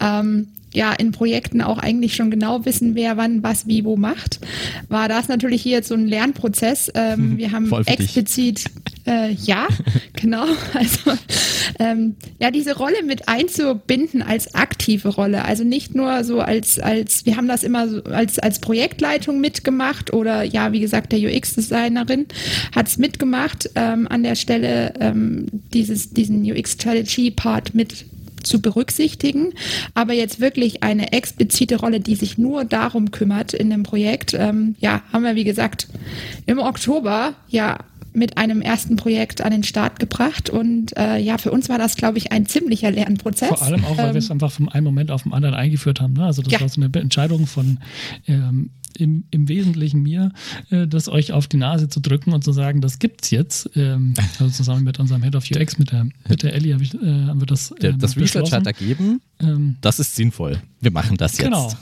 ähm, 0.00 0.48
ja 0.74 0.92
in 0.92 1.12
Projekten 1.12 1.62
auch 1.62 1.78
eigentlich 1.78 2.14
schon 2.14 2.30
genau 2.30 2.64
wissen, 2.64 2.94
wer 2.94 3.16
wann 3.16 3.42
was 3.42 3.66
wie 3.66 3.84
wo 3.84 3.96
macht, 3.96 4.40
war 4.88 5.08
das 5.08 5.28
natürlich 5.28 5.62
hier 5.62 5.78
jetzt 5.78 5.88
so 5.88 5.94
ein 5.94 6.06
Lernprozess. 6.06 6.90
Ähm, 6.94 7.36
wir 7.38 7.52
haben 7.52 7.72
explizit 7.86 8.64
äh, 9.08 9.32
ja, 9.32 9.66
genau. 10.12 10.44
Also 10.74 11.12
ähm, 11.78 12.16
ja, 12.38 12.50
diese 12.50 12.76
Rolle 12.76 13.02
mit 13.04 13.28
einzubinden 13.28 14.22
als 14.22 14.54
aktive 14.54 15.08
Rolle. 15.08 15.44
Also 15.44 15.64
nicht 15.64 15.94
nur 15.94 16.24
so 16.24 16.40
als, 16.40 16.78
als, 16.78 17.24
wir 17.24 17.36
haben 17.36 17.48
das 17.48 17.62
immer 17.62 17.88
so 17.88 18.02
als, 18.04 18.38
als 18.38 18.60
Projektleitung 18.60 19.40
mitgemacht 19.40 20.12
oder 20.12 20.42
ja, 20.42 20.72
wie 20.72 20.80
gesagt, 20.80 21.12
der 21.12 21.20
UX-Designerin 21.20 22.26
hat 22.74 22.88
es 22.88 22.98
mitgemacht, 22.98 23.70
ähm, 23.74 24.06
an 24.08 24.22
der 24.22 24.34
Stelle 24.34 24.92
ähm, 25.00 25.46
dieses, 25.72 26.10
diesen 26.10 26.42
UX-Strategy-Part 26.44 27.74
mit 27.74 28.04
zu 28.48 28.60
berücksichtigen, 28.60 29.52
aber 29.94 30.14
jetzt 30.14 30.40
wirklich 30.40 30.82
eine 30.82 31.12
explizite 31.12 31.76
Rolle, 31.76 32.00
die 32.00 32.16
sich 32.16 32.38
nur 32.38 32.64
darum 32.64 33.10
kümmert 33.10 33.52
in 33.52 33.70
dem 33.70 33.82
Projekt, 33.82 34.34
ähm, 34.34 34.74
ja, 34.80 35.02
haben 35.12 35.24
wir 35.24 35.34
wie 35.34 35.44
gesagt 35.44 35.88
im 36.46 36.58
Oktober 36.58 37.34
ja 37.48 37.78
mit 38.12 38.38
einem 38.38 38.62
ersten 38.62 38.96
Projekt 38.96 39.40
an 39.40 39.50
den 39.50 39.62
Start 39.62 39.98
gebracht 39.98 40.50
und 40.50 40.96
äh, 40.96 41.18
ja, 41.18 41.38
für 41.38 41.50
uns 41.50 41.68
war 41.68 41.78
das, 41.78 41.96
glaube 41.96 42.18
ich, 42.18 42.32
ein 42.32 42.46
ziemlicher 42.46 42.90
Lernprozess. 42.90 43.48
Vor 43.48 43.62
allem 43.62 43.84
auch, 43.84 43.96
weil 43.96 44.08
ähm, 44.08 44.14
wir 44.14 44.18
es 44.18 44.30
einfach 44.30 44.50
von 44.50 44.68
einem 44.68 44.84
Moment 44.84 45.10
auf 45.10 45.22
den 45.22 45.32
anderen 45.32 45.54
eingeführt 45.54 46.00
haben. 46.00 46.14
Ne? 46.14 46.24
Also 46.24 46.42
das 46.42 46.52
ja. 46.52 46.60
war 46.60 46.68
so 46.68 46.80
eine 46.80 46.92
Entscheidung 47.00 47.46
von 47.46 47.78
ähm, 48.26 48.70
im, 48.98 49.24
im 49.30 49.48
Wesentlichen 49.48 50.02
mir, 50.02 50.32
äh, 50.70 50.86
das 50.86 51.08
euch 51.08 51.32
auf 51.32 51.46
die 51.46 51.56
Nase 51.56 51.88
zu 51.88 52.00
drücken 52.00 52.32
und 52.32 52.44
zu 52.44 52.52
sagen, 52.52 52.80
das 52.80 52.98
gibt's 52.98 53.30
jetzt. 53.30 53.70
Ähm, 53.76 54.14
also 54.38 54.50
zusammen 54.50 54.84
mit 54.84 54.98
unserem 54.98 55.22
Head 55.22 55.36
of 55.36 55.44
UX, 55.50 55.78
mit 55.78 55.92
der, 55.92 56.08
mit 56.28 56.42
der 56.42 56.54
Ellie, 56.54 56.74
hab 56.74 56.82
ich, 56.82 56.94
äh, 56.94 57.26
haben 57.26 57.40
wir 57.40 57.46
das. 57.46 57.70
Äh, 57.72 57.94
das 57.96 58.16
Research 58.16 58.52
hat 58.52 58.66
ergeben, 58.66 59.20
ähm, 59.40 59.76
das 59.80 59.98
ist 59.98 60.16
sinnvoll. 60.16 60.60
Wir 60.80 60.90
machen 60.90 61.16
das 61.16 61.38
jetzt. 61.38 61.44
Genau. 61.44 61.72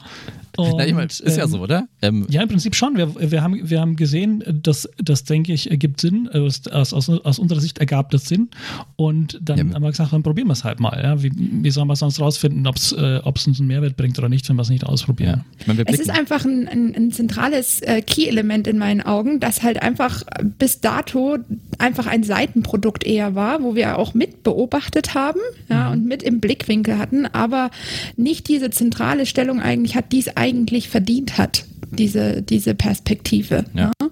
Und, 0.57 0.75
Na, 0.77 0.87
ich 0.87 0.95
mein, 0.95 1.07
ist 1.07 1.21
ähm, 1.21 1.39
ja 1.39 1.47
so, 1.47 1.61
oder? 1.61 1.89
Ähm, 2.03 2.27
ja, 2.29 2.43
im 2.43 2.49
Prinzip 2.49 2.75
schon. 2.75 2.97
Wir, 2.97 3.15
wir, 3.31 3.43
haben, 3.43 3.69
wir 3.69 3.81
haben 3.81 3.97
gesehen, 3.97 4.43
dass 4.63 4.89
das, 4.99 5.25
denke 5.25 5.53
ich, 5.53 5.71
ergibt 5.71 6.01
Sinn. 6.01 6.29
Aus, 6.29 6.67
aus, 6.69 6.93
aus 6.93 7.39
unserer 7.39 7.61
Sicht 7.61 7.79
ergab 7.79 8.11
das 8.11 8.27
Sinn. 8.27 8.49
Und 8.97 9.39
dann 9.43 9.59
ja. 9.59 9.75
haben 9.75 9.83
wir 9.83 9.91
gesagt, 9.91 10.13
dann 10.13 10.23
probieren 10.23 10.49
wir 10.49 10.53
es 10.53 10.65
halt 10.65 10.81
mal. 10.81 11.01
Ja? 11.03 11.23
Wie, 11.23 11.33
wie 11.35 11.71
soll 11.71 11.85
man 11.85 11.97
sonst 11.97 12.21
rausfinden, 12.21 12.67
ob 12.67 12.77
es 12.77 12.93
äh, 12.93 13.21
uns 13.25 13.61
einen 13.61 13.69
Mehrwert 13.69 13.97
bringt 13.97 14.19
oder 14.19 14.29
nicht, 14.29 14.49
wenn 14.49 14.57
wir 14.57 14.63
es 14.63 14.71
nicht 14.71 14.85
ausprobieren? 14.85 15.45
Ja. 15.45 15.61
Ich 15.61 15.67
mein, 15.67 15.79
es 15.87 16.01
ist 16.01 16.11
einfach 16.11 16.45
ein, 16.45 16.69
ein, 16.69 16.95
ein 16.95 17.13
zentrales 17.13 17.81
äh, 17.83 18.03
Key-Element 18.03 18.67
in 18.67 18.79
meinen 18.79 19.03
Augen, 19.03 19.41
das 19.41 19.63
halt 19.63 19.83
einfach 19.83 20.23
bis 20.59 20.81
dato 20.81 21.39
einfach 21.79 22.07
ein 22.07 22.23
Seitenprodukt 22.23 23.05
eher 23.05 23.35
war, 23.35 23.63
wo 23.63 23.75
wir 23.75 23.99
auch 23.99 24.15
mit 24.15 24.43
beobachtet 24.43 25.15
haben 25.15 25.41
ja, 25.69 25.87
mhm. 25.87 25.93
und 25.93 26.07
mit 26.07 26.23
im 26.23 26.41
Blickwinkel 26.41 26.99
hatten, 26.99 27.27
aber 27.27 27.71
nicht 28.17 28.49
diese 28.49 28.71
zentrale 28.71 29.27
Stellung 29.27 29.61
eigentlich 29.61 29.97
hat, 29.97 30.13
die 30.13 30.21
es 30.21 30.37
eigentlich 30.37 30.46
verdient 30.89 31.39
hat, 31.39 31.65
diese, 31.91 32.43
diese 32.43 32.75
Perspektive. 32.75 33.65
Ja. 33.75 33.93
Ne? 34.01 34.11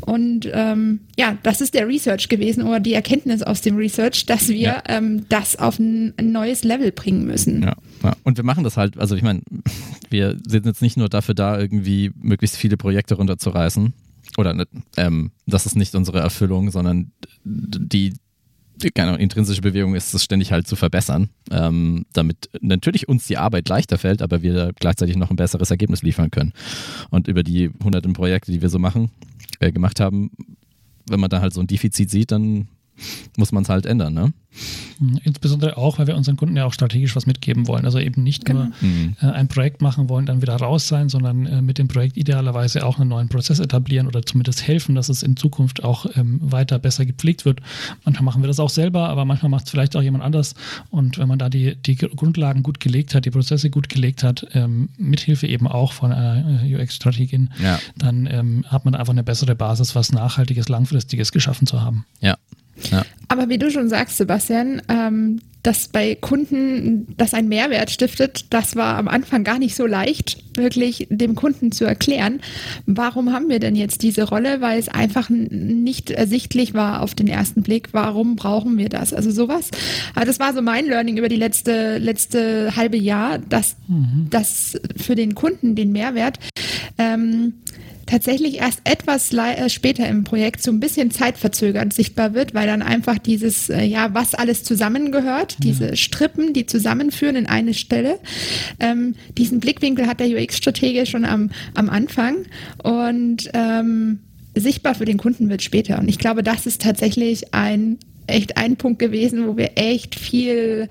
Und 0.00 0.48
ähm, 0.52 1.00
ja, 1.16 1.36
das 1.42 1.60
ist 1.60 1.74
der 1.74 1.86
Research 1.86 2.28
gewesen 2.28 2.62
oder 2.64 2.80
die 2.80 2.94
Erkenntnis 2.94 3.42
aus 3.42 3.60
dem 3.60 3.76
Research, 3.76 4.26
dass 4.26 4.48
wir 4.48 4.56
ja. 4.56 4.82
ähm, 4.88 5.26
das 5.28 5.56
auf 5.56 5.78
ein, 5.78 6.14
ein, 6.16 6.32
neues 6.32 6.64
Level 6.64 6.92
bringen 6.92 7.26
müssen. 7.26 7.62
Ja, 7.62 7.76
ja, 8.02 8.12
und 8.24 8.36
wir 8.36 8.44
machen 8.44 8.64
das 8.64 8.76
halt, 8.76 8.98
also 8.98 9.16
ich 9.16 9.22
meine, 9.22 9.42
wir 10.10 10.36
sind 10.46 10.66
jetzt 10.66 10.82
nicht 10.82 10.96
nur 10.96 11.08
dafür 11.08 11.34
da, 11.34 11.58
irgendwie 11.58 12.12
möglichst 12.16 12.56
viele 12.56 12.76
Projekte 12.76 13.14
runterzureißen. 13.14 13.92
Oder 14.38 14.64
ähm, 14.96 15.32
das 15.46 15.66
ist 15.66 15.76
nicht 15.76 15.94
unsere 15.94 16.20
Erfüllung, 16.20 16.70
sondern 16.70 17.10
die, 17.44 18.14
keine 18.88 19.16
intrinsische 19.16 19.60
Bewegung 19.60 19.94
ist 19.94 20.14
es 20.14 20.24
ständig 20.24 20.52
halt 20.52 20.66
zu 20.66 20.76
verbessern, 20.76 21.28
ähm, 21.50 22.06
damit 22.12 22.48
natürlich 22.60 23.08
uns 23.08 23.26
die 23.26 23.36
Arbeit 23.36 23.68
leichter 23.68 23.98
fällt, 23.98 24.22
aber 24.22 24.42
wir 24.42 24.72
gleichzeitig 24.78 25.16
noch 25.16 25.30
ein 25.30 25.36
besseres 25.36 25.70
Ergebnis 25.70 26.02
liefern 26.02 26.30
können. 26.30 26.52
Und 27.10 27.28
über 27.28 27.42
die 27.42 27.70
hunderten 27.84 28.14
Projekte, 28.14 28.52
die 28.52 28.62
wir 28.62 28.70
so 28.70 28.78
machen, 28.78 29.10
äh, 29.58 29.70
gemacht 29.70 30.00
haben, 30.00 30.30
wenn 31.08 31.20
man 31.20 31.28
da 31.28 31.40
halt 31.40 31.52
so 31.52 31.60
ein 31.60 31.66
Defizit 31.66 32.10
sieht, 32.10 32.30
dann 32.32 32.68
muss 33.36 33.52
man 33.52 33.62
es 33.62 33.68
halt 33.68 33.86
ändern, 33.86 34.14
ne? 34.14 34.32
Mhm. 34.98 35.20
Insbesondere 35.22 35.76
auch, 35.76 35.98
weil 35.98 36.06
wir 36.06 36.16
unseren 36.16 36.36
Kunden 36.36 36.56
ja 36.56 36.64
auch 36.64 36.72
strategisch 36.72 37.14
was 37.16 37.26
mitgeben 37.26 37.68
wollen. 37.68 37.84
Also 37.84 37.98
eben 37.98 38.22
nicht 38.22 38.44
genau. 38.44 38.64
nur 38.64 38.72
mhm. 38.80 39.16
äh, 39.20 39.26
ein 39.26 39.48
Projekt 39.48 39.80
machen 39.80 40.08
wollen, 40.08 40.26
dann 40.26 40.42
wieder 40.42 40.56
raus 40.56 40.88
sein, 40.88 41.08
sondern 41.08 41.46
äh, 41.46 41.62
mit 41.62 41.78
dem 41.78 41.88
Projekt 41.88 42.16
idealerweise 42.16 42.84
auch 42.84 42.98
einen 42.98 43.08
neuen 43.08 43.28
Prozess 43.28 43.60
etablieren 43.60 44.06
oder 44.06 44.22
zumindest 44.22 44.66
helfen, 44.66 44.94
dass 44.94 45.08
es 45.08 45.22
in 45.22 45.36
Zukunft 45.36 45.84
auch 45.84 46.06
ähm, 46.16 46.40
weiter 46.42 46.78
besser 46.78 47.06
gepflegt 47.06 47.44
wird. 47.44 47.60
Manchmal 48.04 48.24
machen 48.24 48.42
wir 48.42 48.48
das 48.48 48.60
auch 48.60 48.70
selber, 48.70 49.08
aber 49.08 49.24
manchmal 49.24 49.50
macht 49.50 49.66
es 49.66 49.70
vielleicht 49.70 49.96
auch 49.96 50.02
jemand 50.02 50.24
anders. 50.24 50.54
Und 50.90 51.18
wenn 51.18 51.28
man 51.28 51.38
da 51.38 51.48
die, 51.48 51.76
die 51.76 51.96
Grundlagen 51.96 52.62
gut 52.62 52.80
gelegt 52.80 53.14
hat, 53.14 53.24
die 53.24 53.30
Prozesse 53.30 53.70
gut 53.70 53.88
gelegt 53.88 54.22
hat, 54.22 54.46
ähm, 54.52 54.90
mithilfe 54.98 55.46
eben 55.46 55.66
auch 55.66 55.92
von 55.92 56.12
einer 56.12 56.62
äh, 56.62 56.74
UX-Strategin, 56.74 57.50
ja. 57.62 57.78
dann 57.96 58.26
ähm, 58.26 58.64
hat 58.68 58.84
man 58.84 58.94
einfach 58.94 59.12
eine 59.12 59.22
bessere 59.22 59.54
Basis, 59.54 59.94
was 59.94 60.12
Nachhaltiges, 60.12 60.68
Langfristiges 60.68 61.32
geschaffen 61.32 61.66
zu 61.66 61.80
haben. 61.80 62.04
Ja, 62.20 62.36
ja. 62.90 63.04
Aber 63.28 63.48
wie 63.48 63.58
du 63.58 63.70
schon 63.70 63.88
sagst, 63.88 64.16
Sebastian, 64.16 64.82
ähm, 64.88 65.40
dass 65.62 65.88
bei 65.88 66.14
Kunden 66.14 67.14
das 67.16 67.34
einen 67.34 67.48
Mehrwert 67.48 67.90
stiftet, 67.90 68.46
das 68.50 68.76
war 68.76 68.96
am 68.96 69.08
Anfang 69.08 69.44
gar 69.44 69.58
nicht 69.58 69.76
so 69.76 69.86
leicht, 69.86 70.42
wirklich 70.56 71.06
dem 71.10 71.34
Kunden 71.34 71.70
zu 71.70 71.84
erklären, 71.84 72.40
warum 72.86 73.32
haben 73.32 73.48
wir 73.48 73.60
denn 73.60 73.76
jetzt 73.76 74.02
diese 74.02 74.24
Rolle, 74.24 74.60
weil 74.60 74.78
es 74.78 74.88
einfach 74.88 75.28
nicht 75.30 76.10
ersichtlich 76.10 76.74
war 76.74 77.02
auf 77.02 77.14
den 77.14 77.28
ersten 77.28 77.62
Blick, 77.62 77.90
warum 77.92 78.36
brauchen 78.36 78.78
wir 78.78 78.88
das? 78.88 79.12
Also 79.12 79.30
sowas. 79.30 79.70
Aber 80.14 80.24
das 80.24 80.40
war 80.40 80.54
so 80.54 80.62
mein 80.62 80.86
Learning 80.86 81.18
über 81.18 81.28
die 81.28 81.36
letzte, 81.36 81.98
letzte 81.98 82.74
halbe 82.74 82.96
Jahr, 82.96 83.38
dass 83.38 83.76
mhm. 83.86 84.26
das 84.30 84.80
für 84.96 85.14
den 85.14 85.34
Kunden 85.34 85.74
den 85.74 85.92
Mehrwert 85.92 86.38
ähm, 86.98 87.54
tatsächlich 88.10 88.58
erst 88.58 88.80
etwas 88.84 89.32
äh, 89.32 89.68
später 89.68 90.06
im 90.08 90.24
Projekt 90.24 90.62
so 90.62 90.70
ein 90.70 90.80
bisschen 90.80 91.10
zeitverzögert 91.10 91.92
sichtbar 91.92 92.34
wird, 92.34 92.54
weil 92.54 92.66
dann 92.66 92.82
einfach 92.82 93.18
dieses, 93.18 93.70
äh, 93.70 93.84
ja, 93.84 94.12
was 94.14 94.34
alles 94.34 94.64
zusammengehört, 94.64 95.52
ja. 95.52 95.58
diese 95.62 95.96
Strippen, 95.96 96.52
die 96.52 96.66
zusammenführen 96.66 97.36
in 97.36 97.46
eine 97.46 97.72
Stelle. 97.74 98.18
Ähm, 98.80 99.14
diesen 99.38 99.60
Blickwinkel 99.60 100.06
hat 100.06 100.20
der 100.20 100.28
UX-Stratege 100.28 101.06
schon 101.06 101.24
am, 101.24 101.50
am 101.74 101.88
Anfang 101.88 102.46
und 102.82 103.48
ähm, 103.54 104.20
sichtbar 104.56 104.96
für 104.96 105.04
den 105.04 105.16
Kunden 105.16 105.48
wird 105.48 105.62
später. 105.62 105.98
Und 105.98 106.08
ich 106.08 106.18
glaube, 106.18 106.42
das 106.42 106.66
ist 106.66 106.82
tatsächlich 106.82 107.54
ein 107.54 107.98
echt 108.30 108.56
ein 108.56 108.76
Punkt 108.76 108.98
gewesen, 108.98 109.46
wo 109.46 109.56
wir 109.56 109.72
echt 109.76 110.14
viel 110.14 110.88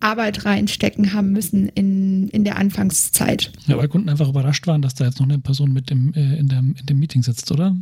Arbeit 0.00 0.44
reinstecken 0.44 1.12
haben 1.12 1.32
müssen 1.32 1.68
in, 1.68 2.28
in 2.28 2.44
der 2.44 2.56
Anfangszeit. 2.56 3.52
Ja, 3.66 3.76
weil 3.76 3.88
Kunden 3.88 4.08
einfach 4.08 4.28
überrascht 4.28 4.66
waren, 4.66 4.82
dass 4.82 4.94
da 4.94 5.06
jetzt 5.06 5.20
noch 5.20 5.28
eine 5.28 5.38
Person 5.38 5.72
mit 5.72 5.90
dem, 5.90 6.12
äh, 6.14 6.38
in, 6.38 6.48
der, 6.48 6.58
in 6.58 6.86
dem 6.88 6.98
Meeting 6.98 7.22
sitzt, 7.22 7.50
oder? 7.52 7.76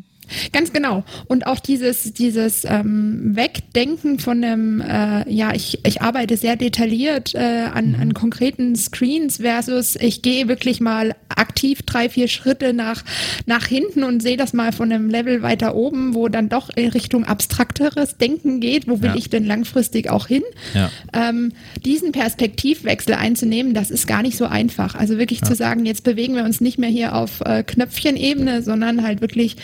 Ganz 0.53 0.73
genau. 0.73 1.05
Und 1.27 1.47
auch 1.47 1.61
dieses, 1.61 2.13
dieses 2.13 2.65
ähm, 2.65 3.37
Wegdenken 3.37 4.19
von 4.19 4.43
einem, 4.43 4.81
äh, 4.81 5.31
ja, 5.31 5.53
ich, 5.55 5.85
ich 5.85 6.03
arbeite 6.03 6.37
sehr 6.37 6.57
detailliert 6.57 7.35
äh, 7.35 7.67
an, 7.73 7.91
mhm. 7.91 8.01
an 8.01 8.15
konkreten 8.15 8.77
Screens 8.77 9.39
versus 9.39 9.97
ich 9.97 10.23
gehe 10.23 10.49
wirklich 10.49 10.81
mal 10.81 11.15
aktiv 11.29 11.83
drei, 11.83 12.09
vier 12.09 12.29
Schritte 12.29 12.73
nach, 12.73 13.05
nach 13.47 13.67
hinten 13.67 14.03
und 14.03 14.21
sehe 14.21 14.37
das 14.37 14.53
mal 14.53 14.73
von 14.73 14.93
einem 14.93 15.09
Level 15.09 15.43
weiter 15.43 15.75
oben, 15.75 16.15
wo 16.15 16.29
dann 16.29 16.49
doch 16.49 16.71
in 16.75 16.89
Richtung 16.89 17.25
abstrakteres 17.25 18.17
Denken 18.17 18.61
geht. 18.61 18.89
Wo 18.89 19.01
will 19.01 19.11
ja. 19.11 19.17
ich 19.17 19.31
denn 19.31 19.45
langfristig 19.45 20.11
auch 20.11 20.27
hin? 20.27 20.43
Ja. 20.75 20.91
Ähm, 21.13 21.53
diesen 21.85 22.13
Perspektivwechsel 22.13 23.15
einzunehmen, 23.15 23.75
das 23.75 23.91
ist 23.91 24.07
gar 24.07 24.23
nicht 24.23 24.37
so 24.37 24.47
einfach. 24.47 24.95
Also 24.95 25.19
wirklich 25.19 25.41
ja. 25.41 25.47
zu 25.47 25.55
sagen, 25.55 25.87
jetzt 25.87 26.05
bewegen 26.05 26.35
wir 26.35 26.45
uns 26.45 26.61
nicht 26.61 26.79
mehr 26.79 26.91
hier 26.91 27.15
auf 27.15 27.41
äh, 27.41 27.63
Knöpfchenebene, 27.63 28.63
sondern 28.63 29.03
halt 29.03 29.21
wirklich 29.21 29.57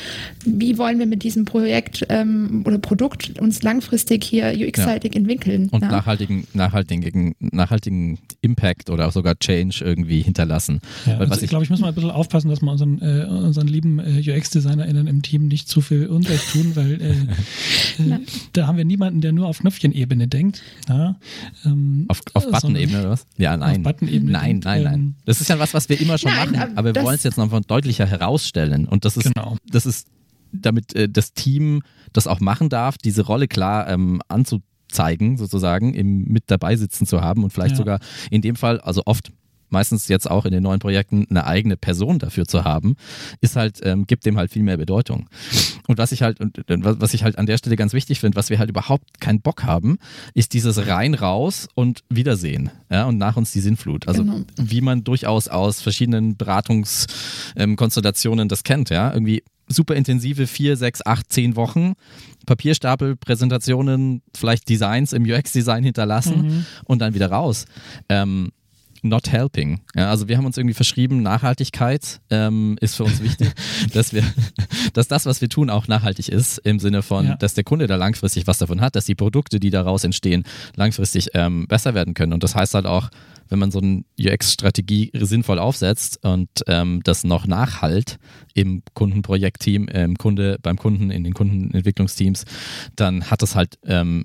wie 0.61 0.79
wollen 0.79 0.99
wir 0.99 1.07
mit 1.07 1.23
diesem 1.23 1.45
Projekt 1.45 2.07
ähm, 2.09 2.63
oder 2.67 2.79
Produkt 2.79 3.39
uns 3.41 3.63
langfristig 3.63 4.25
hier 4.25 4.53
UX-seitig 4.57 5.15
ja. 5.15 5.21
entwickeln. 5.21 5.69
Und 5.71 5.83
ja. 5.83 5.91
nachhaltigen, 5.91 6.47
nachhaltigen, 6.53 7.35
nachhaltigen 7.41 8.19
Impact 8.41 8.91
oder 8.91 9.09
auch 9.09 9.13
sogar 9.13 9.39
Change 9.39 9.85
irgendwie 9.85 10.21
hinterlassen. 10.23 10.81
Ja, 11.07 11.19
also 11.19 11.41
ich 11.43 11.49
glaube, 11.49 11.65
ich 11.65 11.71
muss 11.71 11.81
mal 11.81 11.89
ein 11.89 11.95
bisschen 11.95 12.11
aufpassen, 12.11 12.49
dass 12.49 12.63
wir 12.63 12.71
unseren, 12.71 13.01
äh, 13.01 13.27
unseren 13.27 13.69
lieben 13.69 13.99
äh, 13.99 14.21
UX-DesignerInnen 14.21 15.07
im 15.07 15.23
Team 15.23 15.49
nicht 15.49 15.69
zu 15.69 15.81
viel 15.81 16.07
Unrecht 16.07 16.53
tun, 16.53 16.73
weil 16.75 17.01
äh, 17.01 17.11
äh 18.03 18.19
da 18.53 18.67
haben 18.67 18.77
wir 18.77 18.85
niemanden, 18.85 19.21
der 19.21 19.33
nur 19.33 19.49
auf 19.49 19.59
Knöpfchenebene 19.59 20.29
denkt. 20.29 20.63
Ja, 20.89 21.17
ähm, 21.65 22.05
auf 22.09 22.21
auf 22.35 22.51
Button-Ebene 22.51 23.01
oder 23.01 23.11
was? 23.11 23.27
Ja, 23.37 23.57
nein. 23.57 23.83
Button-Ebene 23.83 24.31
nein, 24.31 24.61
nein, 24.63 24.83
nein. 24.83 24.95
Ähm, 24.95 25.15
das 25.25 25.41
ist 25.41 25.49
ja 25.49 25.59
was, 25.59 25.75
was 25.75 25.89
wir 25.89 26.01
immer 26.01 26.19
schon 26.19 26.33
nein, 26.33 26.53
machen, 26.53 26.77
aber 26.77 26.95
wir 26.95 27.03
wollen 27.03 27.17
es 27.17 27.23
jetzt 27.23 27.39
noch 27.39 27.55
deutlicher 27.63 28.07
herausstellen. 28.07 28.87
Und 28.87 29.05
das 29.05 29.17
ist, 29.17 29.33
genau. 29.33 29.57
das 29.71 29.87
ist 29.87 30.09
damit 30.55 30.95
äh, 30.95 31.09
das 31.09 31.33
Team 31.33 31.83
das 32.13 32.27
auch 32.27 32.41
machen 32.41 32.69
darf, 32.69 32.99
diese 32.99 33.23
Rolle 33.23 33.49
klar 33.49 33.89
ähm, 33.89 34.21
anzuzeigen, 34.29 35.37
sozusagen, 35.37 35.95
im, 35.95 36.25
mit 36.25 36.45
dabei 36.47 36.77
sitzen 36.77 37.07
zu 37.07 37.21
haben 37.21 37.45
und 37.45 37.53
vielleicht 37.53 37.73
ja. 37.73 37.79
sogar 37.79 37.99
in 38.31 38.43
dem 38.43 38.57
Fall, 38.57 38.81
also 38.81 39.03
oft 39.07 39.33
meistens 39.75 40.09
jetzt 40.09 40.31
auch 40.31 40.47
in 40.47 40.53
den 40.53 40.63
neuen 40.63 40.79
Projekten 40.79 41.27
eine 41.29 41.47
eigene 41.47 41.77
Person 41.77 42.19
dafür 42.19 42.47
zu 42.47 42.65
haben, 42.65 42.97
ist 43.43 43.57
halt, 43.57 43.81
ähm, 43.83 44.07
gibt 44.07 44.25
dem 44.25 44.39
halt 44.39 44.51
viel 44.51 44.63
mehr 44.63 44.79
Bedeutung. 44.79 45.29
Und 45.87 45.99
was 45.99 46.13
ich 46.13 46.23
halt, 46.23 46.41
und, 46.41 46.57
was 46.69 47.13
ich 47.13 47.25
halt 47.25 47.37
an 47.37 47.45
der 47.45 47.59
Stelle 47.59 47.77
ganz 47.77 47.93
wichtig 47.93 48.21
finde, 48.21 48.37
was 48.37 48.49
wir 48.49 48.59
halt 48.59 48.71
überhaupt 48.71 49.21
keinen 49.21 49.43
Bock 49.43 49.65
haben, 49.65 49.99
ist 50.33 50.55
dieses 50.55 50.87
rein 50.87 51.13
raus 51.13 51.69
und 51.75 52.01
Wiedersehen. 52.09 52.71
Ja, 52.91 53.05
und 53.05 53.19
nach 53.19 53.37
uns 53.37 53.53
die 53.53 53.61
Sinnflut. 53.61 54.09
Also 54.09 54.25
genau. 54.25 54.41
wie 54.57 54.81
man 54.81 55.05
durchaus 55.05 55.49
aus 55.49 55.83
verschiedenen 55.83 56.39
Beratungskonstellationen 56.39 58.45
ähm, 58.45 58.49
das 58.49 58.63
kennt, 58.63 58.89
ja. 58.89 59.13
Irgendwie 59.13 59.43
super 59.75 59.95
intensive 59.95 60.47
vier, 60.47 60.77
sechs, 60.77 61.05
acht, 61.05 61.33
zehn 61.33 61.57
Wochen. 61.57 61.95
Papierstapel, 62.47 63.17
Präsentationen, 63.17 64.23
vielleicht 64.37 64.69
Designs 64.69 65.13
im 65.13 65.25
UX-Design 65.25 65.85
hinterlassen 65.85 66.43
mhm. 66.43 66.67
und 66.85 67.01
dann 67.01 67.15
wieder 67.15 67.31
raus. 67.31 67.65
Ähm, 68.09 68.51
not 69.05 69.31
helping. 69.31 69.81
Ja, 69.95 70.11
also 70.11 70.29
wir 70.29 70.37
haben 70.37 70.47
uns 70.47 70.57
irgendwie 70.57 70.75
verschrieben, 70.75 71.23
Nachhaltigkeit 71.23 72.21
ähm, 72.31 72.77
ist 72.81 72.97
für 72.97 73.05
uns 73.05 73.23
wichtig, 73.23 73.53
dass 73.93 74.13
wir, 74.13 74.25
dass 74.95 75.09
das, 75.09 75.27
was 75.27 75.41
wir 75.41 75.49
tun, 75.49 75.71
auch 75.71 75.87
nachhaltig 75.87 76.29
ist, 76.29 76.59
im 76.59 76.79
Sinne 76.79 77.03
von, 77.03 77.27
ja. 77.27 77.37
dass 77.37 77.55
der 77.55 77.65
Kunde 77.65 77.87
da 77.87 77.97
langfristig 77.97 78.47
was 78.47 78.59
davon 78.59 78.81
hat, 78.81 78.97
dass 78.97 79.05
die 79.05 79.15
Produkte, 79.15 79.61
die 79.61 79.71
daraus 79.71 80.05
entstehen, 80.05 80.45
langfristig 80.75 81.29
ähm, 81.35 81.67
besser 81.69 81.95
werden 81.95 82.15
können. 82.15 82.33
Und 82.33 82.43
das 82.43 82.55
heißt 82.55 82.75
halt 82.75 82.87
auch, 82.87 83.11
wenn 83.49 83.59
man 83.59 83.71
so 83.71 83.79
eine 83.79 84.05
UX-Strategie 84.19 85.11
sinnvoll 85.13 85.59
aufsetzt 85.59 86.25
und 86.25 86.49
ähm, 86.67 87.03
das 87.05 87.25
noch 87.25 87.47
nachhalt 87.47 88.19
im 88.55 88.83
Kundenprojektteam, 88.95 89.89
im 89.89 90.17
Kunde, 90.17 90.59
beim 90.63 90.77
Kunden, 90.77 91.11
in 91.11 91.25
den 91.25 91.35
Kundenentwicklungsteams, 91.35 92.47
dann 92.97 93.31
hat 93.31 93.43
das 93.43 93.55
halt 93.55 93.79
ähm, 93.85 94.25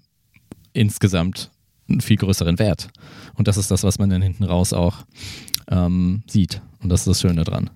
insgesamt 0.71 1.51
einen 1.89 2.01
viel 2.01 2.17
größeren 2.17 2.59
Wert. 2.59 2.89
Und 3.35 3.47
das 3.47 3.57
ist 3.57 3.71
das, 3.71 3.83
was 3.83 3.99
man 3.99 4.09
dann 4.09 4.21
hinten 4.21 4.43
raus 4.43 4.73
auch 4.73 4.97
ähm, 5.69 6.23
sieht. 6.27 6.61
Und 6.81 6.89
das 6.89 7.01
ist 7.01 7.07
das 7.07 7.21
Schöne 7.21 7.43
dran. 7.43 7.69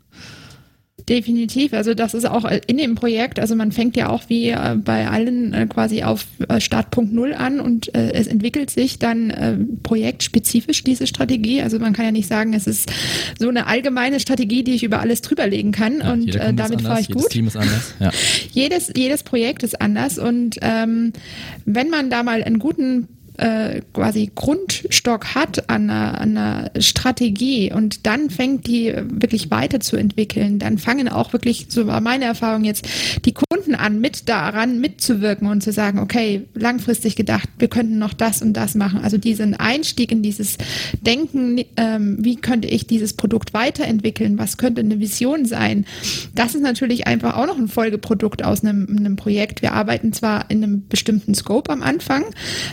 Definitiv. 1.10 1.74
Also 1.74 1.94
das 1.96 2.14
ist 2.14 2.26
auch 2.26 2.46
in 2.68 2.78
dem 2.78 2.96
Projekt. 2.96 3.40
Also 3.40 3.56
man 3.56 3.72
fängt 3.72 3.98
ja 3.98 4.10
auch 4.10 4.24
wie 4.30 4.50
äh, 4.50 4.76
bei 4.78 5.08
allen 5.10 5.54
äh, 5.54 5.66
quasi 5.68 6.04
auf 6.04 6.26
äh, 6.48 6.62
Startpunkt 6.62 7.12
Null 7.12 7.34
an 7.34 7.60
und 7.60 7.94
es 7.94 8.28
entwickelt 8.28 8.70
sich 8.70 9.00
dann 9.00 9.78
projektspezifisch 9.84 10.84
diese 10.84 11.08
Strategie. 11.08 11.62
Also 11.62 11.80
man 11.80 11.94
kann 11.94 12.06
ja 12.06 12.12
nicht 12.12 12.28
sagen, 12.28 12.54
es 12.54 12.68
ist 12.68 12.92
so 13.40 13.50
eine 13.50 13.68
allgemeine 13.68 14.20
Strategie, 14.20 14.64
die 14.64 14.74
ich 14.74 14.84
über 14.84 15.00
alles 15.00 15.22
drüberlegen 15.22 15.72
kann 15.72 16.00
ja, 16.00 16.12
und 16.12 16.36
damit 16.58 16.82
fahre 16.82 17.02
ich 17.02 17.08
jedes 17.08 17.24
gut. 17.24 17.32
Team 17.32 17.48
ist 17.48 17.58
anders. 17.58 17.94
Ja. 18.00 18.12
jedes, 18.52 18.92
jedes 18.96 19.24
Projekt 19.24 19.64
ist 19.64 19.82
anders 19.82 20.18
und 20.18 20.58
ähm, 20.62 21.14
wenn 21.66 21.90
man 21.90 22.10
da 22.10 22.24
mal 22.24 22.44
einen 22.44 22.60
guten 22.60 23.08
äh, 23.38 23.82
quasi 23.94 24.32
Grundstock 24.34 25.36
hat 25.36 25.70
an 25.70 25.90
einer, 25.90 26.22
an 26.22 26.38
einer 26.38 26.72
Strategie 26.80 27.72
und 27.74 28.06
dann 28.06 28.30
fängt 28.30 28.68
die 28.68 28.94
wirklich 28.96 29.50
weiterzuentwickeln, 29.50 30.60
dann 30.60 30.78
fangen 30.78 31.10
auch 31.10 31.34
wirklich, 31.34 31.68
so 31.70 31.88
war 31.88 32.02
meine 32.02 32.26
Erfahrung 32.26 32.64
jetzt, 32.64 32.88
die 33.26 33.34
Kunden 33.34 33.76
an, 33.76 34.00
mit 34.00 34.30
daran 34.30 34.80
mitzuwirken 34.80 35.48
und 35.48 35.62
zu 35.62 35.72
sagen, 35.72 36.00
okay, 36.00 36.46
langfristig 36.54 37.16
gedacht, 37.16 37.50
wir 37.58 37.68
könnten 37.68 37.98
noch 37.98 38.14
das 38.14 38.42
und 38.42 38.54
das 38.54 38.76
machen. 38.76 39.00
Also 39.04 39.18
diesen 39.18 39.56
Einstieg 39.56 40.12
in 40.12 40.22
dieses 40.22 40.58
Denken, 41.02 41.64
ähm, 41.78 42.18
wie 42.20 42.36
könnte 42.36 42.68
ich 42.68 42.86
dieses 42.88 43.14
Produkt 43.14 43.54
weiterentwickeln, 43.54 44.38
was 44.38 44.58
könnte 44.58 44.82
eine 44.82 45.00
Vision 45.00 45.46
sein, 45.46 45.86
das 46.36 46.56
ist 46.56 46.62
natürlich 46.62 47.08
einfach 47.08 47.36
auch 47.38 47.48
noch 47.48 47.58
ein 47.58 47.68
Folgeprodukt 47.68 48.44
aus 48.44 48.64
einem, 48.64 48.88
einem 48.90 49.16
Projekt. 49.16 49.62
Wir 49.62 49.74
arbeiten 49.74 50.14
zwar 50.14 50.50
in 50.50 50.64
einem 50.64 50.88
bestimmten 50.88 51.34
Scope 51.34 51.72
am 51.72 51.82
Anfang, 51.82 52.26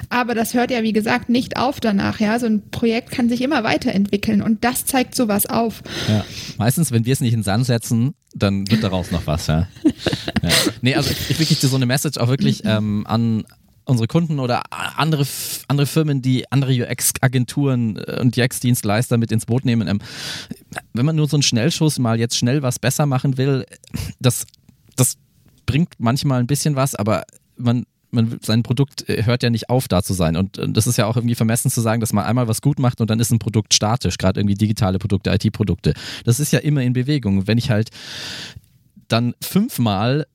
aber 0.08 0.34
das 0.34 0.49
hört 0.54 0.70
ja, 0.70 0.82
wie 0.82 0.92
gesagt, 0.92 1.28
nicht 1.28 1.56
auf 1.56 1.80
danach. 1.80 2.20
Ja, 2.20 2.38
so 2.38 2.46
ein 2.46 2.70
Projekt 2.70 3.10
kann 3.10 3.28
sich 3.28 3.42
immer 3.42 3.64
weiterentwickeln 3.64 4.42
und 4.42 4.64
das 4.64 4.86
zeigt 4.86 5.14
sowas 5.14 5.46
auf. 5.46 5.82
Ja. 6.08 6.24
Meistens, 6.58 6.92
wenn 6.92 7.04
wir 7.04 7.12
es 7.12 7.20
nicht 7.20 7.32
in 7.32 7.42
Sand 7.42 7.66
setzen, 7.66 8.14
dann 8.34 8.70
wird 8.70 8.82
daraus 8.82 9.10
noch 9.10 9.26
was, 9.26 9.46
ja. 9.46 9.68
ja. 10.42 10.50
Nee, 10.82 10.94
also 10.94 11.10
ich, 11.10 11.30
ich 11.30 11.38
wirklich 11.38 11.58
so 11.58 11.74
eine 11.74 11.86
Message 11.86 12.18
auch 12.18 12.28
wirklich 12.28 12.62
ähm, 12.64 13.06
an 13.06 13.44
unsere 13.84 14.06
Kunden 14.06 14.38
oder 14.38 14.62
andere, 14.70 15.26
andere 15.68 15.86
Firmen, 15.86 16.22
die 16.22 16.50
andere 16.50 16.72
UX-Agenturen 16.72 17.96
äh, 17.96 18.20
und 18.20 18.38
UX-Dienstleister 18.38 19.18
mit 19.18 19.32
ins 19.32 19.46
Boot 19.46 19.64
nehmen. 19.64 19.88
Ähm, 19.88 19.98
wenn 20.92 21.04
man 21.04 21.16
nur 21.16 21.28
so 21.28 21.36
einen 21.36 21.42
Schnellschuss 21.42 21.98
mal 21.98 22.18
jetzt 22.18 22.36
schnell 22.36 22.62
was 22.62 22.78
besser 22.78 23.06
machen 23.06 23.36
will, 23.36 23.66
das, 24.20 24.46
das 24.96 25.16
bringt 25.66 25.94
manchmal 25.98 26.40
ein 26.40 26.46
bisschen 26.46 26.76
was, 26.76 26.94
aber 26.94 27.24
man 27.56 27.84
man, 28.10 28.38
sein 28.42 28.62
Produkt 28.62 29.08
äh, 29.08 29.24
hört 29.24 29.42
ja 29.42 29.50
nicht 29.50 29.70
auf, 29.70 29.88
da 29.88 30.02
zu 30.02 30.14
sein. 30.14 30.36
Und 30.36 30.60
das 30.68 30.86
ist 30.86 30.96
ja 30.96 31.06
auch 31.06 31.16
irgendwie 31.16 31.34
vermessen 31.34 31.70
zu 31.70 31.80
sagen, 31.80 32.00
dass 32.00 32.12
man 32.12 32.24
einmal 32.24 32.48
was 32.48 32.62
gut 32.62 32.78
macht 32.78 33.00
und 33.00 33.10
dann 33.10 33.20
ist 33.20 33.30
ein 33.30 33.38
Produkt 33.38 33.74
statisch, 33.74 34.18
gerade 34.18 34.40
irgendwie 34.40 34.54
digitale 34.54 34.98
Produkte, 34.98 35.30
IT-Produkte. 35.30 35.94
Das 36.24 36.40
ist 36.40 36.52
ja 36.52 36.58
immer 36.60 36.82
in 36.82 36.92
Bewegung. 36.92 37.46
Wenn 37.46 37.58
ich 37.58 37.70
halt 37.70 37.90
dann 39.08 39.34
fünfmal 39.42 40.26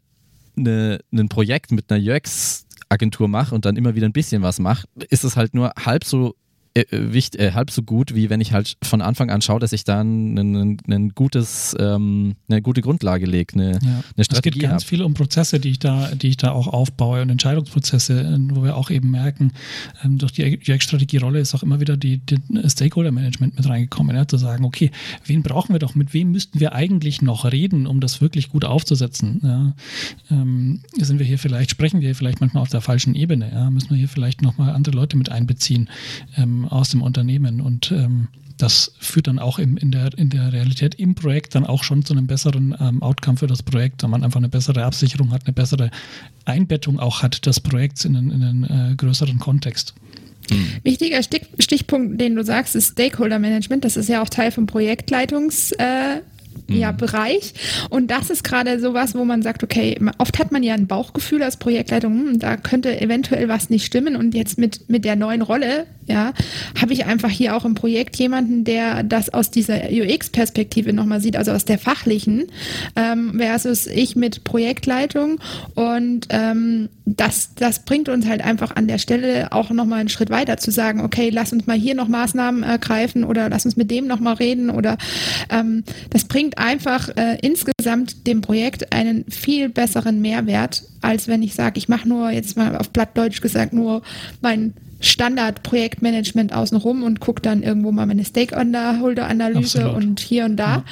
eine, 0.57 0.99
ein 1.11 1.29
Projekt 1.29 1.71
mit 1.71 1.91
einer 1.91 2.15
UX-Agentur 2.15 3.27
mache 3.27 3.53
und 3.53 3.65
dann 3.65 3.77
immer 3.77 3.95
wieder 3.95 4.07
ein 4.07 4.13
bisschen 4.13 4.41
was 4.41 4.59
mache, 4.59 4.87
ist 5.09 5.23
es 5.23 5.35
halt 5.35 5.53
nur 5.53 5.71
halb 5.77 6.03
so 6.03 6.35
äh, 6.77 6.83
wichtig, 6.91 7.39
äh, 7.39 7.53
halb 7.53 7.71
so 7.71 7.83
gut, 7.83 8.15
wie 8.15 8.29
wenn 8.29 8.41
ich 8.41 8.51
halt 8.51 8.75
von 8.83 9.01
Anfang 9.01 9.29
an 9.29 9.41
schaue, 9.41 9.61
dass 9.61 9.71
ich 9.71 9.85
da 9.85 10.01
ein, 10.01 10.77
ein, 10.89 11.09
gutes, 11.15 11.73
ähm, 11.79 12.35
eine 12.49 12.61
gute 12.61 12.81
Grundlage 12.81 13.25
lege, 13.25 13.53
eine, 13.53 13.71
ja. 13.71 14.03
eine 14.15 14.25
Strategie 14.25 14.59
Es 14.59 14.61
geht 14.61 14.69
ganz 14.69 14.83
hab. 14.83 14.89
viel 14.89 15.01
um 15.01 15.13
Prozesse, 15.13 15.61
die 15.61 15.69
ich 15.69 15.79
da, 15.79 16.09
die 16.13 16.27
ich 16.27 16.35
da 16.35 16.51
auch 16.51 16.67
aufbaue 16.67 17.21
und 17.21 17.29
Entscheidungsprozesse, 17.29 18.19
äh, 18.19 18.37
wo 18.53 18.61
wir 18.61 18.75
auch 18.75 18.89
eben 18.89 19.09
merken, 19.09 19.53
ähm, 20.03 20.17
durch 20.17 20.33
die 20.33 20.59
UX-Strategie-Rolle 20.69 21.39
ist 21.39 21.55
auch 21.55 21.63
immer 21.63 21.79
wieder 21.79 21.95
die, 21.95 22.17
die 22.17 22.39
Stakeholder-Management 22.67 23.55
mit 23.55 23.69
reingekommen, 23.69 24.13
ja, 24.13 24.27
zu 24.27 24.35
sagen, 24.35 24.65
okay, 24.65 24.91
wen 25.25 25.43
brauchen 25.43 25.73
wir 25.73 25.79
doch, 25.79 25.95
mit 25.95 26.13
wem 26.13 26.31
müssten 26.31 26.59
wir 26.59 26.73
eigentlich 26.73 27.21
noch 27.21 27.45
reden, 27.49 27.87
um 27.87 28.01
das 28.01 28.19
wirklich 28.19 28.49
gut 28.49 28.65
aufzusetzen? 28.65 29.39
Ja? 29.43 29.73
Ähm, 30.29 30.81
sind 30.97 31.19
wir 31.19 31.25
hier 31.25 31.39
vielleicht, 31.39 31.71
sprechen 31.71 32.01
wir 32.01 32.09
hier 32.09 32.15
vielleicht 32.15 32.41
manchmal 32.41 32.63
auf 32.63 32.69
der 32.69 32.81
falschen 32.81 33.15
Ebene, 33.15 33.49
ja? 33.53 33.69
müssen 33.69 33.91
wir 33.91 33.97
hier 33.97 34.09
vielleicht 34.09 34.41
nochmal 34.41 34.71
andere 34.71 34.93
Leute 34.93 35.15
mit 35.15 35.31
einbeziehen? 35.31 35.89
Ähm, 36.35 36.64
aus 36.69 36.89
dem 36.89 37.01
Unternehmen. 37.01 37.61
Und 37.61 37.91
ähm, 37.91 38.27
das 38.57 38.93
führt 38.99 39.27
dann 39.27 39.39
auch 39.39 39.59
im, 39.59 39.77
in, 39.77 39.91
der, 39.91 40.17
in 40.17 40.29
der 40.29 40.53
Realität 40.53 40.95
im 40.95 41.15
Projekt 41.15 41.55
dann 41.55 41.65
auch 41.65 41.83
schon 41.83 42.05
zu 42.05 42.13
einem 42.13 42.27
besseren 42.27 42.75
ähm, 42.79 43.03
Outcome 43.03 43.37
für 43.37 43.47
das 43.47 43.63
Projekt, 43.63 44.03
da 44.03 44.07
man 44.07 44.23
einfach 44.23 44.39
eine 44.39 44.49
bessere 44.49 44.85
Absicherung 44.85 45.31
hat, 45.31 45.45
eine 45.45 45.53
bessere 45.53 45.91
Einbettung 46.45 46.99
auch 46.99 47.21
hat 47.21 47.45
des 47.45 47.59
Projekts 47.59 48.05
in 48.05 48.15
einen, 48.15 48.31
in 48.31 48.43
einen 48.43 48.91
äh, 48.91 48.95
größeren 48.95 49.39
Kontext. 49.39 49.93
Wichtiger 50.83 51.21
Stichpunkt, 51.23 52.21
den 52.21 52.35
du 52.35 52.43
sagst, 52.43 52.75
ist 52.75 52.91
Stakeholder 52.91 53.39
Management. 53.39 53.83
Das 53.83 53.97
ist 53.97 54.09
ja 54.09 54.21
auch 54.21 54.29
Teil 54.29 54.51
vom 54.51 54.67
Projektleitungs- 54.67 55.73
äh, 55.79 56.21
ja, 56.67 56.91
mhm. 56.91 56.97
Bereich. 56.97 57.53
Und 57.89 58.11
das 58.11 58.29
ist 58.29 58.43
gerade 58.43 58.79
sowas, 58.79 59.15
wo 59.15 59.25
man 59.25 59.41
sagt, 59.41 59.63
okay, 59.63 59.99
oft 60.17 60.39
hat 60.39 60.51
man 60.51 60.63
ja 60.63 60.73
ein 60.73 60.87
Bauchgefühl 60.87 61.43
als 61.43 61.57
Projektleitung, 61.57 62.13
hm, 62.13 62.39
da 62.39 62.57
könnte 62.57 62.99
eventuell 62.99 63.47
was 63.47 63.69
nicht 63.69 63.85
stimmen. 63.85 64.15
Und 64.15 64.33
jetzt 64.33 64.57
mit, 64.57 64.89
mit 64.89 65.05
der 65.05 65.15
neuen 65.15 65.41
Rolle, 65.41 65.85
ja, 66.07 66.33
habe 66.79 66.93
ich 66.93 67.05
einfach 67.05 67.29
hier 67.29 67.55
auch 67.55 67.65
im 67.65 67.75
Projekt 67.75 68.15
jemanden, 68.17 68.63
der 68.63 69.03
das 69.03 69.33
aus 69.33 69.49
dieser 69.51 69.89
UX-Perspektive 69.89 70.93
nochmal 70.93 71.19
sieht, 71.19 71.35
also 71.35 71.51
aus 71.51 71.65
der 71.65 71.79
fachlichen, 71.79 72.45
ähm, 72.95 73.33
versus 73.37 73.87
ich 73.87 74.15
mit 74.15 74.43
Projektleitung. 74.43 75.39
Und 75.73 76.27
ähm, 76.29 76.89
das, 77.05 77.53
das 77.55 77.85
bringt 77.85 78.09
uns 78.09 78.27
halt 78.27 78.43
einfach 78.43 78.75
an 78.75 78.87
der 78.87 78.97
Stelle 78.97 79.51
auch 79.51 79.69
nochmal 79.71 79.99
einen 79.99 80.09
Schritt 80.09 80.29
weiter 80.29 80.57
zu 80.57 80.71
sagen, 80.71 81.01
okay, 81.01 81.29
lass 81.31 81.53
uns 81.53 81.67
mal 81.67 81.77
hier 81.77 81.95
noch 81.95 82.07
Maßnahmen 82.07 82.63
ergreifen 82.63 83.23
oder 83.23 83.49
lass 83.49 83.65
uns 83.65 83.75
mit 83.75 83.91
dem 83.91 84.07
nochmal 84.07 84.35
reden 84.35 84.69
oder 84.69 84.97
ähm, 85.49 85.83
das 86.09 86.25
bringt 86.25 86.44
einfach 86.53 87.09
äh, 87.15 87.37
insgesamt 87.41 88.27
dem 88.27 88.41
Projekt 88.41 88.91
einen 88.93 89.25
viel 89.29 89.69
besseren 89.69 90.21
Mehrwert, 90.21 90.83
als 91.01 91.27
wenn 91.27 91.43
ich 91.43 91.53
sage, 91.53 91.77
ich 91.77 91.89
mache 91.89 92.07
nur 92.07 92.29
jetzt 92.29 92.57
mal 92.57 92.77
auf 92.77 92.93
Plattdeutsch 92.93 93.41
gesagt 93.41 93.73
nur 93.73 94.01
mein 94.41 94.73
Standard-Projektmanagement 94.99 96.53
außenrum 96.53 97.03
und 97.03 97.19
gucke 97.19 97.41
dann 97.41 97.63
irgendwo 97.63 97.91
mal 97.91 98.05
meine 98.05 98.25
Stakeholder-Analyse 98.25 99.91
und 99.91 100.19
hier 100.19 100.45
und 100.45 100.57
da, 100.57 100.83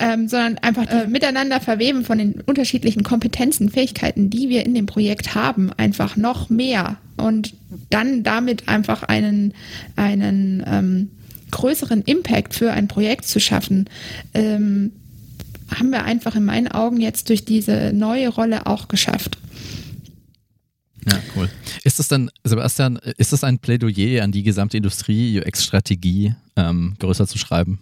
ja. 0.00 0.12
ähm, 0.14 0.28
sondern 0.28 0.58
einfach 0.58 0.88
äh, 0.90 1.06
miteinander 1.06 1.60
verweben 1.60 2.04
von 2.04 2.18
den 2.18 2.40
unterschiedlichen 2.46 3.02
Kompetenzen, 3.02 3.68
Fähigkeiten, 3.68 4.30
die 4.30 4.48
wir 4.48 4.66
in 4.66 4.74
dem 4.74 4.86
Projekt 4.86 5.34
haben, 5.34 5.70
einfach 5.76 6.16
noch 6.16 6.50
mehr. 6.50 6.96
Und 7.16 7.54
dann 7.90 8.22
damit 8.22 8.68
einfach 8.68 9.02
einen, 9.04 9.54
einen 9.96 10.64
ähm, 10.66 11.10
größeren 11.52 12.02
Impact 12.02 12.54
für 12.54 12.72
ein 12.72 12.88
Projekt 12.88 13.26
zu 13.26 13.38
schaffen, 13.38 13.88
ähm, 14.34 14.90
haben 15.72 15.90
wir 15.90 16.04
einfach 16.04 16.34
in 16.34 16.44
meinen 16.44 16.68
Augen 16.68 17.00
jetzt 17.00 17.28
durch 17.28 17.44
diese 17.44 17.92
neue 17.94 18.28
Rolle 18.28 18.66
auch 18.66 18.88
geschafft. 18.88 19.38
Ja, 21.08 21.18
cool. 21.36 21.48
Ist 21.84 21.98
das 21.98 22.08
dann, 22.08 22.30
Sebastian, 22.44 22.96
ist 23.16 23.32
das 23.32 23.42
ein 23.44 23.58
Plädoyer 23.58 24.22
an 24.22 24.32
die 24.32 24.42
gesamte 24.42 24.76
Industrie, 24.76 25.40
UX-Strategie 25.40 26.34
ähm, 26.56 26.94
größer 26.98 27.26
zu 27.26 27.38
schreiben? 27.38 27.78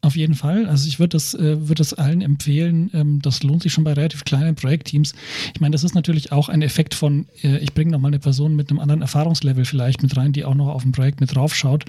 Auf 0.00 0.14
jeden 0.14 0.34
Fall. 0.34 0.66
Also 0.66 0.86
ich 0.86 1.00
würde 1.00 1.10
das, 1.10 1.34
äh, 1.34 1.68
würde 1.68 1.76
das 1.76 1.92
allen 1.92 2.22
empfehlen. 2.22 2.90
Ähm, 2.94 3.20
das 3.20 3.42
lohnt 3.42 3.62
sich 3.62 3.72
schon 3.72 3.82
bei 3.82 3.94
relativ 3.94 4.24
kleinen 4.24 4.54
Projektteams. 4.54 5.12
Ich 5.54 5.60
meine, 5.60 5.72
das 5.72 5.82
ist 5.82 5.94
natürlich 5.94 6.30
auch 6.30 6.48
ein 6.48 6.62
Effekt 6.62 6.94
von, 6.94 7.26
äh, 7.42 7.58
ich 7.58 7.74
bringe 7.74 7.90
nochmal 7.90 8.10
eine 8.10 8.20
Person 8.20 8.54
mit 8.54 8.70
einem 8.70 8.78
anderen 8.78 9.02
Erfahrungslevel 9.02 9.64
vielleicht 9.64 10.02
mit 10.02 10.16
rein, 10.16 10.32
die 10.32 10.44
auch 10.44 10.54
noch 10.54 10.68
auf 10.68 10.84
ein 10.84 10.92
Projekt 10.92 11.20
mit 11.20 11.34
draufschaut. 11.34 11.84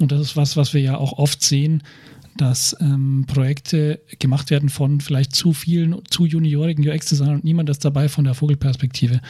Und 0.00 0.12
das 0.12 0.20
ist 0.20 0.36
was, 0.36 0.56
was 0.56 0.72
wir 0.72 0.80
ja 0.80 0.96
auch 0.96 1.18
oft 1.18 1.42
sehen 1.42 1.82
dass 2.36 2.76
ähm, 2.80 3.24
Projekte 3.26 4.00
gemacht 4.18 4.50
werden 4.50 4.68
von 4.68 5.00
vielleicht 5.00 5.34
zu 5.34 5.52
vielen, 5.52 5.96
zu 6.08 6.26
juniorigen 6.26 6.88
UX-Designern 6.88 7.36
und 7.36 7.44
niemand 7.44 7.68
ist 7.70 7.84
dabei 7.84 8.08
von 8.08 8.24
der 8.24 8.34
Vogelperspektive. 8.34 9.20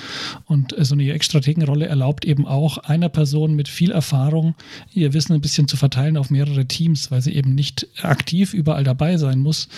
Und 0.46 0.76
äh, 0.76 0.84
so 0.84 0.94
eine 0.94 1.12
UX-Strategenrolle 1.12 1.86
erlaubt 1.86 2.24
eben 2.24 2.46
auch 2.46 2.78
einer 2.78 3.08
Person 3.08 3.54
mit 3.54 3.68
viel 3.68 3.90
Erfahrung 3.90 4.54
ihr 4.94 5.12
Wissen 5.12 5.32
ein 5.32 5.40
bisschen 5.40 5.68
zu 5.68 5.76
verteilen 5.76 6.16
auf 6.16 6.30
mehrere 6.30 6.66
Teams, 6.66 7.10
weil 7.10 7.22
sie 7.22 7.34
eben 7.34 7.54
nicht 7.54 7.88
aktiv 8.02 8.54
überall 8.54 8.84
dabei 8.84 9.16
sein 9.16 9.38
muss, 9.38 9.68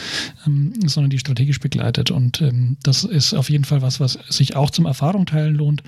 ähm, 0.47 0.73
sondern 0.87 1.11
die 1.11 1.19
strategisch 1.19 1.61
begleitet. 1.61 2.11
Und 2.11 2.41
ähm, 2.41 2.77
das 2.83 3.05
ist 3.05 3.35
auf 3.35 3.51
jeden 3.51 3.65
Fall 3.65 3.83
was, 3.83 4.01
was 4.01 4.19
sich 4.29 4.57
auch 4.57 4.71
zum 4.71 4.87
Erfahrung 4.87 5.27
teilen 5.27 5.55
lohnt, 5.55 5.83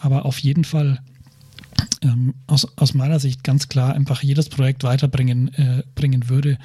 aber 0.00 0.24
auf 0.24 0.38
jeden 0.38 0.64
Fall 0.64 1.00
ähm, 2.02 2.34
aus, 2.46 2.66
aus 2.76 2.94
meiner 2.94 3.18
Sicht 3.18 3.44
ganz 3.44 3.68
klar 3.68 3.94
einfach 3.94 4.22
jedes 4.22 4.48
Projekt 4.48 4.84
weiterbringen 4.84 5.52
äh, 5.54 5.82
bringen 5.94 6.28
würde, 6.28 6.58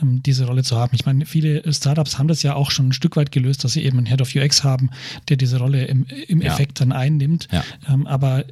ähm, 0.00 0.22
diese 0.22 0.46
Rolle 0.46 0.62
zu 0.62 0.76
haben. 0.76 0.94
Ich 0.94 1.06
meine, 1.06 1.26
viele 1.26 1.72
Startups 1.72 2.18
haben 2.18 2.28
das 2.28 2.42
ja 2.42 2.54
auch 2.54 2.70
schon 2.70 2.88
ein 2.88 2.92
Stück 2.92 3.16
weit 3.16 3.32
gelöst, 3.32 3.64
dass 3.64 3.72
sie 3.72 3.84
eben 3.84 3.98
einen 3.98 4.06
Head 4.06 4.20
of 4.20 4.34
UX 4.34 4.64
haben, 4.64 4.90
der 5.28 5.36
diese 5.36 5.58
Rolle 5.58 5.84
im, 5.84 6.06
im 6.28 6.40
ja. 6.40 6.52
Effekt 6.52 6.80
dann 6.80 6.92
einnimmt. 6.92 7.48
Ja. 7.52 7.64
Ähm, 7.88 8.06
aber 8.06 8.44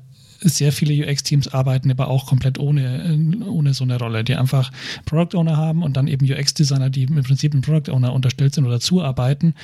sehr 0.42 0.72
viele 0.72 1.06
UX-Teams 1.06 1.48
arbeiten 1.48 1.90
aber 1.90 2.08
auch 2.08 2.26
komplett 2.26 2.58
ohne, 2.58 3.18
ohne 3.46 3.74
so 3.74 3.84
eine 3.84 3.98
Rolle, 3.98 4.24
die 4.24 4.36
einfach 4.36 4.72
Product 5.04 5.36
Owner 5.36 5.56
haben 5.56 5.82
und 5.82 5.96
dann 5.96 6.08
eben 6.08 6.24
UX-Designer, 6.24 6.88
die 6.88 7.04
im 7.04 7.22
Prinzip 7.22 7.52
einem 7.52 7.62
Product 7.62 7.92
Owner 7.92 8.12
unterstellt 8.12 8.54
sind 8.54 8.64
oder 8.64 8.80
zuarbeiten. 8.80 9.54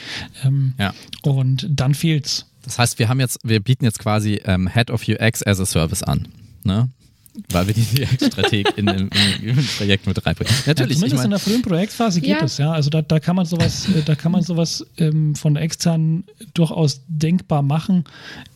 Ähm, 0.45 0.75
ja. 0.79 0.93
Und 1.23 1.67
dann 1.71 1.95
fehlt's. 1.95 2.47
Das 2.63 2.79
heißt, 2.79 2.99
wir 2.99 3.09
haben 3.09 3.21
jetzt, 3.21 3.39
wir 3.43 3.61
bieten 3.61 3.85
jetzt 3.85 3.99
quasi 3.99 4.41
ähm, 4.45 4.69
Head 4.69 4.91
of 4.91 5.07
UX 5.09 5.43
as 5.43 5.61
a 5.61 5.67
Service 5.67 6.03
an 6.03 6.29
ne? 6.67 6.89
Weil 7.51 7.67
wir 7.67 7.75
die 7.75 8.03
UX-Strateg 8.03 8.79
in, 8.79 8.89
in, 8.89 9.11
im 9.43 9.67
Projekt 9.77 10.07
mit 10.07 10.25
reinbringen. 10.25 10.53
Natürlich. 10.67 10.67
Ja, 10.67 10.75
zumindest 10.77 11.07
ich 11.07 11.15
mein, 11.15 11.25
in 11.25 11.31
der 11.31 11.39
frühen 11.39 11.63
Projektphase 11.63 12.21
geht 12.21 12.31
ja. 12.31 12.45
es, 12.45 12.59
ja. 12.59 12.73
Also 12.73 12.89
da, 12.89 13.03
da 13.03 13.21
kann 13.21 13.37
man 13.37 13.45
sowas, 13.45 13.89
äh, 13.89 14.03
da 14.03 14.15
kann 14.15 14.33
man 14.33 14.43
sowas 14.43 14.87
ähm, 14.97 15.35
von 15.35 15.57
extern 15.57 16.25
durchaus 16.55 17.03
denkbar 17.09 17.63
machen, 17.63 18.05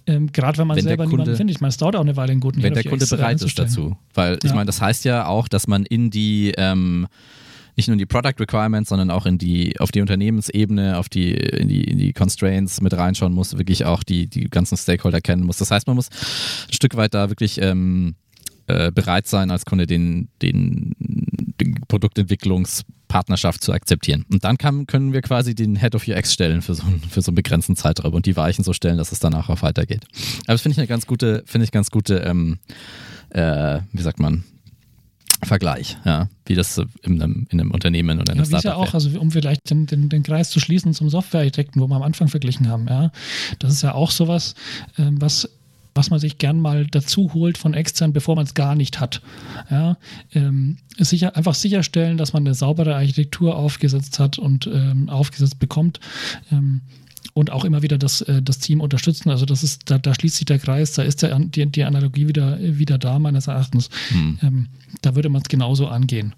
ähm, 0.06 0.32
gerade 0.32 0.58
wenn 0.58 0.66
man 0.66 0.76
wenn 0.76 0.84
selber 0.84 1.04
Kunde, 1.04 1.16
niemanden 1.16 1.36
findet. 1.36 1.56
Ich 1.56 1.60
meine, 1.60 1.70
es 1.70 1.76
dauert 1.76 1.96
auch 1.96 2.00
eine 2.00 2.16
Weile, 2.16 2.32
einen 2.32 2.40
guten 2.40 2.62
Wenn 2.62 2.74
der 2.74 2.84
Kunde 2.84 3.06
bereit 3.06 3.42
ist 3.42 3.58
dazu. 3.58 3.96
Weil 4.14 4.38
ich 4.42 4.52
meine, 4.52 4.66
das 4.66 4.80
heißt 4.80 5.04
ja 5.04 5.26
auch, 5.26 5.48
dass 5.48 5.66
man 5.66 5.84
in 5.84 6.10
die 6.10 6.54
ähm, 6.56 7.06
nicht 7.76 7.88
nur 7.88 7.94
in 7.94 7.98
die 7.98 8.06
Product 8.06 8.34
Requirements, 8.38 8.90
sondern 8.90 9.10
auch 9.10 9.26
in 9.26 9.38
die, 9.38 9.78
auf 9.80 9.90
die 9.90 10.00
Unternehmensebene, 10.00 10.98
auf 10.98 11.08
die, 11.08 11.32
in 11.32 11.68
die, 11.68 11.84
in 11.84 11.98
die 11.98 12.12
Constraints 12.12 12.80
mit 12.80 12.94
reinschauen 12.94 13.32
muss, 13.32 13.56
wirklich 13.58 13.84
auch 13.84 14.02
die, 14.02 14.28
die 14.28 14.44
ganzen 14.44 14.76
Stakeholder 14.76 15.20
kennen 15.20 15.44
muss. 15.44 15.58
Das 15.58 15.70
heißt, 15.70 15.86
man 15.86 15.96
muss 15.96 16.08
ein 16.08 16.72
Stück 16.72 16.96
weit 16.96 17.14
da 17.14 17.30
wirklich 17.30 17.60
ähm, 17.60 18.14
äh, 18.70 18.92
bereit 18.92 19.26
sein, 19.26 19.50
als 19.50 19.64
Kunde 19.64 19.86
den, 19.86 20.28
den, 20.42 20.94
den 20.98 21.74
Produktentwicklungspartnerschaft 21.88 23.64
zu 23.64 23.72
akzeptieren. 23.72 24.24
Und 24.30 24.44
dann 24.44 24.58
kann, 24.58 24.86
können 24.86 25.12
wir 25.12 25.22
quasi 25.22 25.54
den 25.54 25.76
Head 25.76 25.94
of 25.94 26.06
UX 26.06 26.32
stellen 26.32 26.62
für 26.62 26.74
so, 26.74 26.84
für 27.10 27.22
so 27.22 27.30
einen 27.30 27.36
begrenzten 27.36 27.76
Zeitraum 27.76 28.14
und 28.14 28.26
die 28.26 28.36
Weichen 28.36 28.62
so 28.62 28.72
stellen, 28.72 28.96
dass 28.96 29.12
es 29.12 29.18
danach 29.18 29.48
auch 29.48 29.62
weitergeht. 29.62 30.04
Aber 30.46 30.54
das 30.54 30.62
finde 30.62 30.74
ich 30.74 30.78
eine 30.78 30.86
ganz 30.86 31.06
gute, 31.06 31.42
finde 31.46 31.64
ich 31.64 31.72
ganz 31.72 31.90
gute, 31.90 32.18
ähm, 32.18 32.58
äh, 33.30 33.80
wie 33.92 34.02
sagt 34.02 34.20
man, 34.20 34.44
Vergleich, 35.42 35.96
ja, 36.04 36.28
wie 36.46 36.54
das 36.54 36.78
in 37.02 37.22
einem, 37.22 37.46
in 37.50 37.60
einem 37.60 37.70
Unternehmen 37.70 38.20
oder 38.20 38.32
in 38.32 38.40
einem 38.40 38.50
ja, 38.50 38.60
Startup 38.60 38.82
ja 38.82 38.88
auch, 38.88 38.94
also 38.94 39.18
um 39.18 39.30
vielleicht 39.30 39.70
den, 39.70 39.86
den, 39.86 40.08
den 40.08 40.22
Kreis 40.22 40.50
zu 40.50 40.60
schließen 40.60 40.92
zum 40.92 41.08
Softwarearchitekten, 41.08 41.80
wo 41.80 41.86
wir 41.86 41.96
am 41.96 42.02
Anfang 42.02 42.28
verglichen 42.28 42.68
haben, 42.68 42.86
ja, 42.88 43.10
das 43.58 43.72
ist 43.72 43.82
ja 43.82 43.94
auch 43.94 44.10
sowas, 44.10 44.54
ähm, 44.98 45.20
was 45.20 45.48
was 45.94 46.10
man 46.10 46.20
sich 46.20 46.38
gern 46.38 46.60
mal 46.60 46.86
dazu 46.86 47.32
holt 47.34 47.58
von 47.58 47.74
extern, 47.74 48.12
bevor 48.12 48.36
man 48.36 48.44
es 48.44 48.54
gar 48.54 48.74
nicht 48.74 49.00
hat. 49.00 49.22
Ja, 49.70 49.96
ähm, 50.32 50.78
sicher, 50.98 51.36
einfach 51.36 51.54
sicherstellen, 51.54 52.16
dass 52.16 52.32
man 52.32 52.46
eine 52.46 52.54
saubere 52.54 52.94
Architektur 52.94 53.56
aufgesetzt 53.56 54.18
hat 54.18 54.38
und 54.38 54.66
ähm, 54.66 55.08
aufgesetzt 55.08 55.58
bekommt. 55.58 56.00
Ähm, 56.52 56.82
und 57.34 57.50
auch 57.50 57.64
immer 57.64 57.82
wieder 57.82 57.98
das, 57.98 58.22
äh, 58.22 58.42
das 58.42 58.58
Team 58.58 58.80
unterstützen. 58.80 59.30
Also 59.30 59.46
das 59.46 59.62
ist, 59.62 59.90
da, 59.90 59.98
da 59.98 60.14
schließt 60.14 60.36
sich 60.36 60.46
der 60.46 60.58
Kreis, 60.58 60.92
da 60.92 61.02
ist 61.02 61.22
der, 61.22 61.38
die, 61.38 61.66
die 61.66 61.84
Analogie 61.84 62.28
wieder, 62.28 62.58
wieder 62.60 62.98
da, 62.98 63.18
meines 63.18 63.46
Erachtens. 63.46 63.90
Hm. 64.08 64.38
Ähm, 64.42 64.68
da 65.02 65.14
würde 65.14 65.28
man 65.28 65.42
es 65.42 65.48
genauso 65.48 65.88
angehen. 65.88 66.34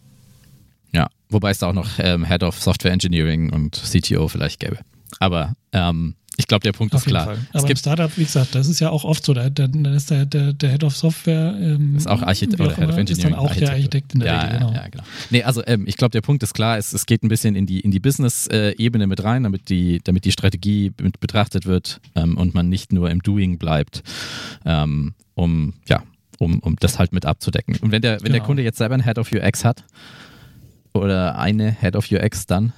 Ja, 0.93 1.09
wobei 1.31 1.51
es 1.51 1.59
da 1.59 1.69
auch 1.69 1.75
noch 1.75 1.99
ähm, 1.99 2.25
Head 2.25 2.43
of 2.43 2.61
Software 2.61 2.93
Engineering 2.93 3.51
und 3.53 3.81
CTO 3.83 4.29
vielleicht 4.29 4.61
gäbe. 4.61 4.79
Aber 5.19 5.55
ähm, 5.73 6.15
ich 6.37 6.47
glaube, 6.47 6.63
der 6.63 6.73
Punkt 6.73 6.95
Auf 6.95 7.03
ist 7.03 7.07
klar. 7.07 7.27
Fall. 7.27 7.39
Aber 7.53 7.69
im 7.69 7.77
Startup, 7.77 8.11
wie 8.17 8.25
gesagt, 8.25 8.55
das 8.55 8.69
ist 8.69 8.81
ja 8.81 8.91
auch 8.91 9.05
oft 9.05 9.25
so. 9.25 9.35
Da, 9.35 9.51
dann 9.51 9.85
ist 9.85 10.11
der, 10.11 10.25
der, 10.25 10.53
der, 10.53 10.71
Head 10.71 10.85
of 10.85 10.97
Software 10.97 11.55
ähm, 11.61 11.97
ist 11.97 12.09
auch 12.09 12.23
Architekt 12.23 12.61
oder 12.61 12.75
Head 12.75 12.89
of 12.89 12.97
Engineering. 12.97 13.09
Ist 13.09 13.25
dann 13.25 13.35
auch 13.35 13.49
Architekt. 13.49 13.69
der 13.69 13.75
Architekt 13.77 14.15
in 14.15 14.21
der 14.21 14.33
ja, 14.33 14.41
Regel, 14.41 14.59
genau. 14.59 14.73
Ja, 14.73 14.89
genau. 14.89 15.05
Nee, 15.31 15.43
also 15.43 15.63
ähm, 15.67 15.85
ich 15.87 15.97
glaube, 15.97 16.13
der 16.13 16.23
Punkt 16.23 16.43
ist 16.43 16.55
klar. 16.55 16.79
Es, 16.79 16.93
es 16.93 17.07
geht 17.07 17.23
ein 17.23 17.29
bisschen 17.29 17.55
in 17.55 17.67
die, 17.67 17.81
in 17.81 17.91
die 17.91 18.01
Business-Ebene 18.01 19.07
mit 19.07 19.23
rein, 19.23 19.43
damit 19.43 19.69
die, 19.69 20.01
damit 20.03 20.25
die 20.25 20.33
Strategie 20.33 20.93
mit 21.01 21.21
betrachtet 21.21 21.67
wird 21.67 22.01
ähm, 22.15 22.37
und 22.39 22.55
man 22.55 22.69
nicht 22.69 22.93
nur 22.93 23.11
im 23.11 23.21
Doing 23.23 23.59
bleibt, 23.59 24.03
ähm, 24.65 25.15
um, 25.35 25.75
ja, 25.89 26.03
um, 26.39 26.61
um 26.61 26.77
das 26.77 26.99
halt 26.99 27.13
mit 27.13 27.27
abzudecken. 27.27 27.77
Und 27.81 27.93
wenn 27.93 28.03
der, 28.03 28.15
wenn 28.15 28.25
genau. 28.25 28.33
der 28.33 28.43
Kunde 28.43 28.63
jetzt 28.63 28.79
selber 28.79 28.95
einen 28.95 29.05
Head 29.05 29.19
of 29.19 29.31
UX 29.33 29.65
hat 29.65 29.85
oder 30.95 31.39
eine 31.39 31.73
Head 31.73 31.97
of 31.97 32.11
UX, 32.11 32.47
dann 32.47 32.73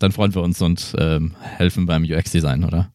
dann 0.00 0.12
freuen 0.12 0.34
wir 0.34 0.42
uns 0.42 0.60
und 0.60 0.94
ähm, 0.98 1.32
helfen 1.40 1.86
beim 1.86 2.02
UX-Design, 2.02 2.64
oder? 2.64 2.90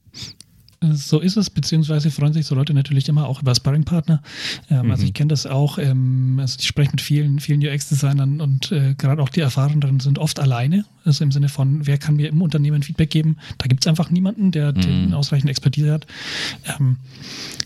So 0.82 1.20
ist 1.20 1.38
es, 1.38 1.50
beziehungsweise 1.50 2.12
freuen 2.12 2.34
sich 2.34 2.46
so 2.46 2.54
Leute 2.54 2.74
natürlich 2.74 3.08
immer 3.08 3.28
auch 3.28 3.42
über 3.42 3.56
Sparring-Partner. 3.56 4.22
Ähm, 4.70 4.78
also 4.78 4.84
mhm. 4.84 4.92
Also 4.92 5.04
ich 5.06 5.14
kenne 5.14 5.30
das 5.30 5.46
auch, 5.46 5.78
ähm, 5.78 6.38
also 6.40 6.58
ich 6.60 6.68
spreche 6.68 6.92
mit 6.92 7.02
vielen, 7.02 7.40
vielen 7.40 7.66
UX-Designern 7.66 8.42
und 8.42 8.72
äh, 8.72 8.94
gerade 8.96 9.22
auch 9.22 9.30
die 9.30 9.40
Erfahrenen 9.40 10.00
sind 10.00 10.20
oft 10.20 10.40
alleine. 10.40 10.86
Also 11.04 11.24
im 11.24 11.32
Sinne 11.32 11.50
von, 11.50 11.88
wer 11.88 11.98
kann 11.98 12.16
mir 12.16 12.30
im 12.30 12.42
Unternehmen 12.42 12.84
Feedback 12.84 13.10
geben? 13.10 13.38
Da 13.58 13.68
gibt 13.68 13.84
es 13.84 13.88
einfach 13.88 14.10
niemanden, 14.10 14.52
der 14.52 14.74
mhm. 14.74 15.14
ausreichend 15.14 15.50
Expertise 15.50 15.92
hat. 15.92 16.08
Ähm, 16.80 16.98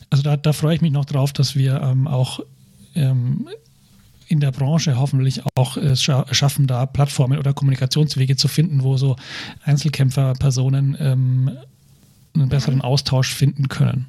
also 0.09 0.23
da, 0.23 0.37
da 0.37 0.53
freue 0.53 0.75
ich 0.75 0.81
mich 0.81 0.91
noch 0.91 1.05
drauf, 1.05 1.33
dass 1.33 1.55
wir 1.55 1.81
ähm, 1.81 2.07
auch 2.07 2.41
ähm, 2.95 3.47
in 4.29 4.39
der 4.39 4.51
Branche 4.51 4.97
hoffentlich 4.97 5.41
auch 5.55 5.75
es 5.75 6.07
äh, 6.07 6.33
schaffen, 6.33 6.67
da 6.67 6.85
Plattformen 6.85 7.39
oder 7.39 7.53
Kommunikationswege 7.53 8.35
zu 8.35 8.47
finden, 8.47 8.83
wo 8.83 8.95
so 8.95 9.15
Einzelkämpferpersonen 9.63 10.95
ähm, 10.99 11.51
einen 12.35 12.49
besseren 12.49 12.81
Austausch 12.81 13.33
finden 13.33 13.67
können. 13.67 14.05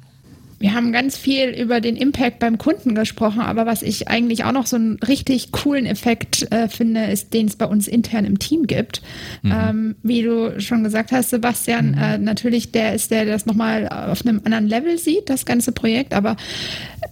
Wir 0.61 0.75
haben 0.75 0.91
ganz 0.91 1.17
viel 1.17 1.49
über 1.49 1.81
den 1.81 1.95
Impact 1.95 2.39
beim 2.39 2.57
Kunden 2.57 2.93
gesprochen, 2.93 3.41
aber 3.41 3.65
was 3.65 3.81
ich 3.81 4.07
eigentlich 4.07 4.43
auch 4.43 4.51
noch 4.51 4.67
so 4.67 4.75
einen 4.75 4.99
richtig 4.99 5.51
coolen 5.51 5.87
Effekt 5.87 6.51
äh, 6.51 6.67
finde, 6.67 7.05
ist, 7.05 7.33
den 7.33 7.47
es 7.47 7.55
bei 7.55 7.65
uns 7.65 7.87
intern 7.87 8.25
im 8.25 8.37
Team 8.37 8.67
gibt. 8.67 9.01
Mhm. 9.41 9.51
Ähm, 9.51 9.95
wie 10.03 10.21
du 10.21 10.59
schon 10.61 10.83
gesagt 10.83 11.11
hast, 11.11 11.31
Sebastian, 11.31 11.91
mhm. 11.91 11.97
äh, 11.97 12.17
natürlich 12.19 12.71
der 12.71 12.93
ist 12.93 13.09
der, 13.09 13.25
der 13.25 13.33
das 13.33 13.47
nochmal 13.47 13.87
auf 13.89 14.23
einem 14.23 14.41
anderen 14.43 14.67
Level 14.67 14.97
sieht, 14.99 15.29
das 15.29 15.45
ganze 15.45 15.71
Projekt, 15.71 16.13
aber 16.13 16.37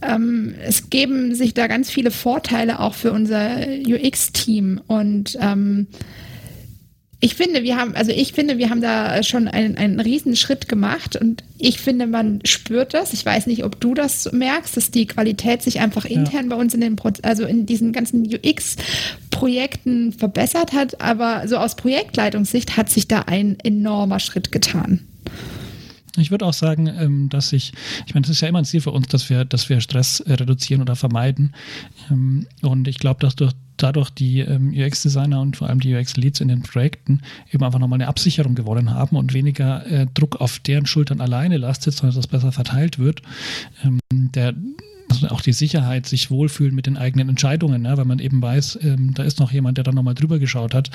ähm, 0.04 0.54
es 0.64 0.92
geben 0.92 1.34
sich 1.34 1.56
da 1.56 1.66
ganz 1.66 1.90
viele 1.90 2.12
Vorteile 2.12 2.80
auch 2.80 2.94
für 2.94 3.12
unser 3.12 3.66
UX-Team 3.88 4.82
und 4.88 5.38
ähm, 5.42 5.88
ich 7.22 7.36
finde, 7.36 7.64
wir 7.64 7.76
haben, 7.76 7.96
also 7.96 8.12
ich 8.12 8.32
finde, 8.32 8.58
wir 8.58 8.70
haben 8.70 8.82
da 8.82 9.22
schon 9.24 9.50
einen, 9.50 9.76
einen 9.78 10.00
riesen 10.00 10.38
Schritt 10.38 10.70
gemacht 10.70 11.18
und 11.18 11.44
ich 11.58 11.80
finde, 11.80 12.08
man 12.08 12.40
spürt 12.46 12.94
das. 12.94 13.12
Ich 13.12 13.26
weiß 13.26 13.48
nicht, 13.48 13.66
ob 13.66 13.80
du 13.82 13.94
das 13.94 14.32
merkst, 14.32 14.78
dass 14.78 14.90
die 14.90 15.06
Qualität 15.06 15.62
sich 15.62 15.82
einfach 15.82 16.06
intern 16.06 16.50
ja. 16.50 16.56
bei 16.56 16.62
uns 16.62 16.74
in 16.74 16.80
den, 16.80 16.96
Pro 16.96 17.12
also 17.24 17.46
in 17.46 17.66
diesen 17.66 17.92
ganzen 17.92 18.26
UX-Projekten 18.26 20.14
verbessert 20.14 20.72
hat, 20.72 21.02
aber 21.02 21.46
so 21.50 21.58
aus 21.58 21.76
Projektleitungssicht 21.76 22.78
hat 22.78 22.90
sich 22.90 23.10
da 23.10 23.24
ein 23.24 23.58
enormer 23.62 24.22
Schritt 24.22 24.54
getan. 24.54 25.06
Ich 26.20 26.32
würde 26.32 26.46
auch 26.46 26.54
sagen, 26.54 26.88
ähm, 26.88 27.30
dass 27.30 27.54
ich, 27.54 27.74
ich 28.06 28.14
meine, 28.14 28.24
das 28.24 28.32
ist 28.32 28.42
ja 28.42 28.48
immer 28.48 28.60
ein 28.60 28.66
Ziel 28.66 28.82
für 28.82 28.92
uns, 28.92 29.08
dass 29.08 29.30
wir, 29.30 29.46
dass 29.46 29.70
wir 29.70 29.82
Stress 29.82 30.20
äh, 30.22 30.34
reduzieren 30.34 30.82
oder 30.82 30.96
vermeiden. 30.96 31.54
Ähm, 32.10 32.48
und 32.62 32.88
ich 32.88 33.00
glaube, 33.00 33.20
dass 33.22 33.36
durch 33.36 33.54
dadurch 33.78 34.10
die 34.10 34.42
ähm, 34.42 34.74
UX-Designer 34.76 35.40
und 35.40 35.56
vor 35.56 35.70
allem 35.70 35.80
die 35.80 35.96
UX-Leads 35.96 36.42
in 36.42 36.50
den 36.50 36.64
Projekten 36.64 37.22
eben 37.52 37.64
einfach 37.64 37.80
nochmal 37.80 37.98
eine 37.98 38.10
Absicherung 38.10 38.54
gewonnen 38.54 38.94
haben 38.94 39.16
und 39.16 39.34
weniger 39.34 39.86
äh, 39.86 40.06
Druck 40.14 40.42
auf 40.42 40.60
deren 40.60 40.86
Schultern 40.86 41.22
alleine 41.22 41.58
lastet, 41.58 41.94
sondern 41.94 42.16
dass 42.16 42.26
das 42.26 42.28
besser 42.28 42.52
verteilt 42.52 43.00
wird. 43.00 43.22
der 44.12 44.54
also 45.10 45.28
auch 45.30 45.42
die 45.42 45.54
Sicherheit, 45.54 46.06
sich 46.06 46.32
wohlfühlen 46.32 46.76
mit 46.76 46.86
den 46.86 46.98
eigenen 46.98 47.30
Entscheidungen, 47.30 47.86
ja, 47.86 47.98
weil 47.98 48.06
man 48.06 48.20
eben 48.20 48.42
weiß, 48.42 48.80
ähm, 48.82 49.14
da 49.14 49.24
ist 49.24 49.40
noch 49.40 49.52
jemand, 49.52 49.78
der 49.78 49.84
da 49.84 49.92
nochmal 49.92 50.16
drüber 50.16 50.40
geschaut 50.40 50.74
hat 50.74 50.90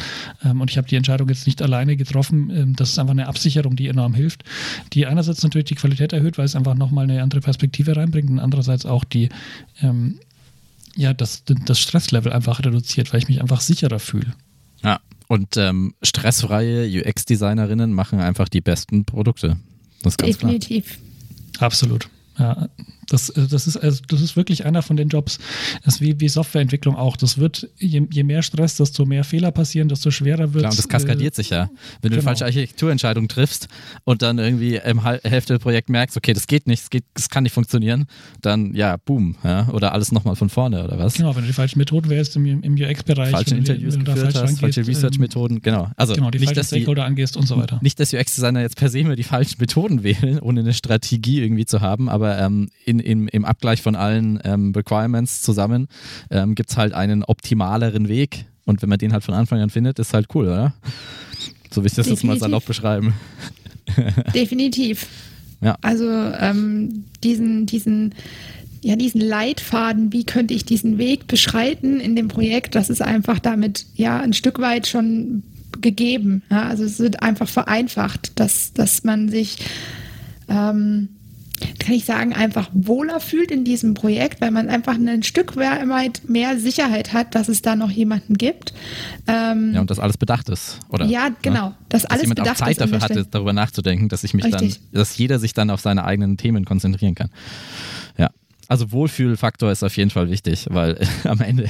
ähm, 0.44 0.60
und 0.60 0.70
ich 0.70 0.76
habe 0.76 0.88
die 0.88 0.96
Entscheidung 0.96 1.28
jetzt 1.28 1.46
nicht 1.46 1.62
alleine 1.62 1.96
getroffen. 1.96 2.50
Ähm, 2.50 2.76
das 2.76 2.90
ist 2.90 2.98
einfach 2.98 3.12
eine 3.12 3.28
Absicherung, 3.28 3.76
die 3.76 3.88
enorm 3.88 4.14
hilft, 4.14 4.44
die 4.92 5.06
einerseits 5.06 5.42
natürlich 5.42 5.66
die 5.66 5.74
Qualität 5.74 6.12
erhöht, 6.12 6.38
weil 6.38 6.44
es 6.44 6.56
einfach 6.56 6.74
nochmal 6.74 7.04
eine 7.04 7.22
andere 7.22 7.40
Perspektive 7.40 7.96
reinbringt 7.96 8.30
und 8.30 8.38
andererseits 8.38 8.86
auch 8.86 9.04
die 9.04 9.28
ähm, 9.82 10.18
ja, 10.96 11.12
das, 11.12 11.42
das 11.44 11.78
Stresslevel 11.80 12.32
einfach 12.32 12.60
reduziert, 12.60 13.12
weil 13.12 13.20
ich 13.20 13.28
mich 13.28 13.40
einfach 13.40 13.60
sicherer 13.60 13.98
fühle. 13.98 14.34
Ja, 14.82 15.00
und 15.28 15.56
ähm, 15.56 15.94
stressfreie 16.02 16.86
UX-Designerinnen 16.86 17.92
machen 17.92 18.20
einfach 18.20 18.48
die 18.48 18.60
besten 18.60 19.04
Produkte. 19.04 19.56
Das 20.02 20.14
ist 20.14 20.18
ganz 20.18 20.36
Definitiv. 20.36 20.98
Klar. 21.54 21.66
Absolut. 21.66 22.08
Ja, 22.38 22.68
das, 23.08 23.30
äh, 23.30 23.46
das, 23.48 23.66
ist, 23.66 23.76
also 23.76 24.02
das 24.08 24.20
ist 24.20 24.36
wirklich 24.36 24.64
einer 24.64 24.82
von 24.82 24.96
den 24.96 25.08
Jobs, 25.08 25.38
das 25.84 25.96
ist 25.96 26.00
wie, 26.00 26.20
wie 26.20 26.28
Softwareentwicklung 26.28 26.96
auch. 26.96 27.16
Das 27.16 27.38
wird, 27.38 27.68
je, 27.78 28.06
je 28.10 28.22
mehr 28.24 28.42
Stress, 28.42 28.76
desto 28.76 29.04
mehr 29.04 29.24
Fehler 29.24 29.50
passieren, 29.50 29.88
desto 29.88 30.10
schwerer 30.10 30.52
wird 30.52 30.56
es. 30.56 30.60
Klar, 30.60 30.70
und 30.70 30.78
das 30.78 30.88
kaskadiert 30.88 31.34
äh, 31.34 31.36
sich 31.36 31.50
ja. 31.50 31.70
Wenn 32.02 32.10
du 32.10 32.10
genau. 32.10 32.14
eine 32.14 32.22
falsche 32.22 32.44
Architekturentscheidung 32.44 33.28
triffst 33.28 33.68
und 34.04 34.22
dann 34.22 34.38
irgendwie 34.38 34.76
im 34.76 35.02
Hälfte 35.04 35.54
des 35.54 35.62
Projekts 35.62 35.90
merkst, 35.90 36.16
okay, 36.16 36.32
das 36.32 36.46
geht 36.46 36.66
nicht, 36.66 36.82
das, 36.82 36.90
geht, 36.90 37.04
das 37.14 37.28
kann 37.28 37.44
nicht 37.44 37.52
funktionieren, 37.52 38.06
dann 38.40 38.74
ja, 38.74 38.96
boom. 38.96 39.36
Ja? 39.44 39.68
Oder 39.68 39.92
alles 39.92 40.12
nochmal 40.12 40.36
von 40.36 40.48
vorne, 40.48 40.84
oder 40.84 40.98
was? 40.98 41.14
Genau, 41.14 41.34
wenn 41.34 41.42
du 41.42 41.48
die 41.48 41.52
falschen 41.52 41.78
Methoden 41.78 42.10
wählst 42.10 42.36
im, 42.36 42.62
im 42.62 42.74
UX-Bereich. 42.74 43.30
Falsche 43.30 43.56
Interviews 43.56 43.94
wenn 43.94 44.04
geführt 44.04 44.34
hast, 44.34 44.60
falsche 44.60 44.86
Research-Methoden, 44.86 45.56
ähm, 45.56 45.62
genau. 45.62 45.90
Also 45.96 46.14
genau, 46.14 46.30
die 46.30 46.38
nicht, 46.38 46.54
falschen 46.54 46.66
Stakeholder 46.66 47.04
angehst 47.04 47.36
und 47.36 47.46
so 47.46 47.56
weiter. 47.56 47.78
Nicht, 47.82 48.00
dass 48.00 48.12
UX-Designer 48.12 48.60
jetzt 48.62 48.76
per 48.76 48.88
se 48.88 49.00
immer 49.00 49.16
die 49.16 49.22
falschen 49.22 49.56
Methoden 49.60 50.02
wählen, 50.02 50.40
ohne 50.40 50.60
eine 50.60 50.72
Strategie 50.72 51.40
irgendwie 51.40 51.66
zu 51.66 51.80
haben, 51.80 52.08
aber 52.08 52.23
ähm, 52.24 52.68
in, 52.84 52.98
in, 52.98 53.28
im 53.28 53.44
Abgleich 53.44 53.82
von 53.82 53.96
allen 53.96 54.40
ähm, 54.44 54.72
Requirements 54.74 55.42
zusammen 55.42 55.88
ähm, 56.30 56.54
gibt 56.54 56.70
es 56.70 56.76
halt 56.76 56.92
einen 56.92 57.24
optimaleren 57.24 58.08
Weg. 58.08 58.46
Und 58.64 58.82
wenn 58.82 58.88
man 58.88 58.98
den 58.98 59.12
halt 59.12 59.24
von 59.24 59.34
Anfang 59.34 59.60
an 59.60 59.70
findet, 59.70 59.98
ist 59.98 60.14
halt 60.14 60.28
cool, 60.34 60.46
oder? 60.46 60.74
So 61.70 61.82
will 61.82 61.88
ich 61.88 61.94
das 61.94 62.08
jetzt 62.08 62.24
mal 62.24 62.38
salopp 62.38 62.64
beschreiben. 62.64 63.14
Definitiv. 64.34 65.06
Ja. 65.60 65.76
Also 65.82 66.08
ähm, 66.08 67.04
diesen, 67.22 67.66
diesen, 67.66 68.14
ja, 68.80 68.96
diesen 68.96 69.20
Leitfaden, 69.20 70.12
wie 70.12 70.24
könnte 70.24 70.54
ich 70.54 70.64
diesen 70.64 70.98
Weg 70.98 71.26
beschreiten 71.26 72.00
in 72.00 72.16
dem 72.16 72.28
Projekt, 72.28 72.74
das 72.74 72.90
ist 72.90 73.02
einfach 73.02 73.38
damit 73.38 73.86
ja 73.96 74.20
ein 74.20 74.32
Stück 74.32 74.60
weit 74.60 74.86
schon 74.86 75.42
gegeben. 75.80 76.42
Ja? 76.50 76.64
Also 76.64 76.84
es 76.84 76.98
wird 76.98 77.22
einfach 77.22 77.48
vereinfacht, 77.48 78.38
dass, 78.38 78.72
dass 78.72 79.04
man 79.04 79.28
sich 79.28 79.58
ähm, 80.48 81.08
kann 81.78 81.94
ich 81.94 82.04
sagen, 82.04 82.32
einfach 82.32 82.70
wohler 82.72 83.20
fühlt 83.20 83.50
in 83.50 83.64
diesem 83.64 83.94
Projekt, 83.94 84.40
weil 84.40 84.50
man 84.50 84.68
einfach 84.68 84.94
ein 84.94 85.22
Stück 85.22 85.56
weit 85.56 86.22
mehr 86.28 86.58
Sicherheit 86.58 87.12
hat, 87.12 87.34
dass 87.34 87.48
es 87.48 87.62
da 87.62 87.76
noch 87.76 87.90
jemanden 87.90 88.34
gibt. 88.34 88.74
Ähm, 89.26 89.72
ja, 89.74 89.80
und 89.80 89.90
dass 89.90 89.98
alles 89.98 90.16
bedacht 90.16 90.48
ist, 90.48 90.80
oder? 90.88 91.06
Ja, 91.06 91.30
ne? 91.30 91.36
genau. 91.42 91.68
Ne? 91.68 91.74
Dass, 91.88 92.02
dass 92.02 92.10
alles 92.10 92.22
jemand 92.22 92.40
bedacht 92.40 92.62
auch 92.62 92.66
Zeit 92.66 92.80
dafür 92.80 93.00
hatte, 93.00 93.26
darüber 93.30 93.52
nachzudenken, 93.52 94.08
dass 94.08 94.24
ich 94.24 94.34
mich 94.34 94.44
Richtig. 94.44 94.80
dann, 94.80 95.00
dass 95.00 95.16
jeder 95.16 95.38
sich 95.38 95.54
dann 95.54 95.70
auf 95.70 95.80
seine 95.80 96.04
eigenen 96.04 96.36
Themen 96.36 96.64
konzentrieren 96.64 97.14
kann. 97.14 97.30
Ja. 98.16 98.30
Also 98.66 98.92
Wohlfühlfaktor 98.92 99.70
ist 99.70 99.82
auf 99.82 99.96
jeden 99.96 100.10
Fall 100.10 100.30
wichtig, 100.30 100.66
weil 100.70 100.98
am 101.24 101.40
Ende 101.40 101.68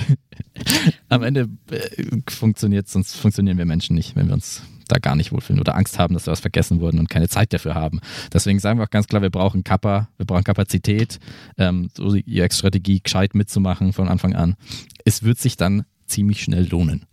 am 1.08 1.22
Ende 1.22 1.48
äh, 1.70 2.20
funktioniert, 2.28 2.88
sonst 2.88 3.16
funktionieren 3.16 3.58
wir 3.58 3.64
Menschen 3.64 3.96
nicht, 3.96 4.16
wenn 4.16 4.28
wir 4.28 4.34
uns 4.34 4.62
da 4.88 4.98
gar 4.98 5.16
nicht 5.16 5.32
wohlfühlen 5.32 5.60
oder 5.60 5.76
Angst 5.76 5.98
haben, 5.98 6.14
dass 6.14 6.26
wir 6.26 6.32
was 6.32 6.40
vergessen 6.40 6.80
wurden 6.80 6.98
und 6.98 7.08
keine 7.08 7.28
Zeit 7.28 7.52
dafür 7.52 7.74
haben. 7.74 8.00
Deswegen 8.32 8.58
sagen 8.58 8.78
wir 8.78 8.84
auch 8.84 8.90
ganz 8.90 9.06
klar, 9.06 9.22
wir 9.22 9.30
brauchen 9.30 9.64
Kappa, 9.64 10.08
wir 10.16 10.26
brauchen 10.26 10.44
Kapazität, 10.44 11.18
ähm, 11.58 11.88
so 11.96 12.12
die 12.12 12.42
UX-Strategie 12.42 13.00
gescheit 13.02 13.34
mitzumachen 13.34 13.92
von 13.92 14.08
Anfang 14.08 14.34
an. 14.34 14.56
Es 15.04 15.22
wird 15.22 15.38
sich 15.38 15.56
dann 15.56 15.84
ziemlich 16.06 16.42
schnell 16.42 16.68
lohnen. 16.68 17.06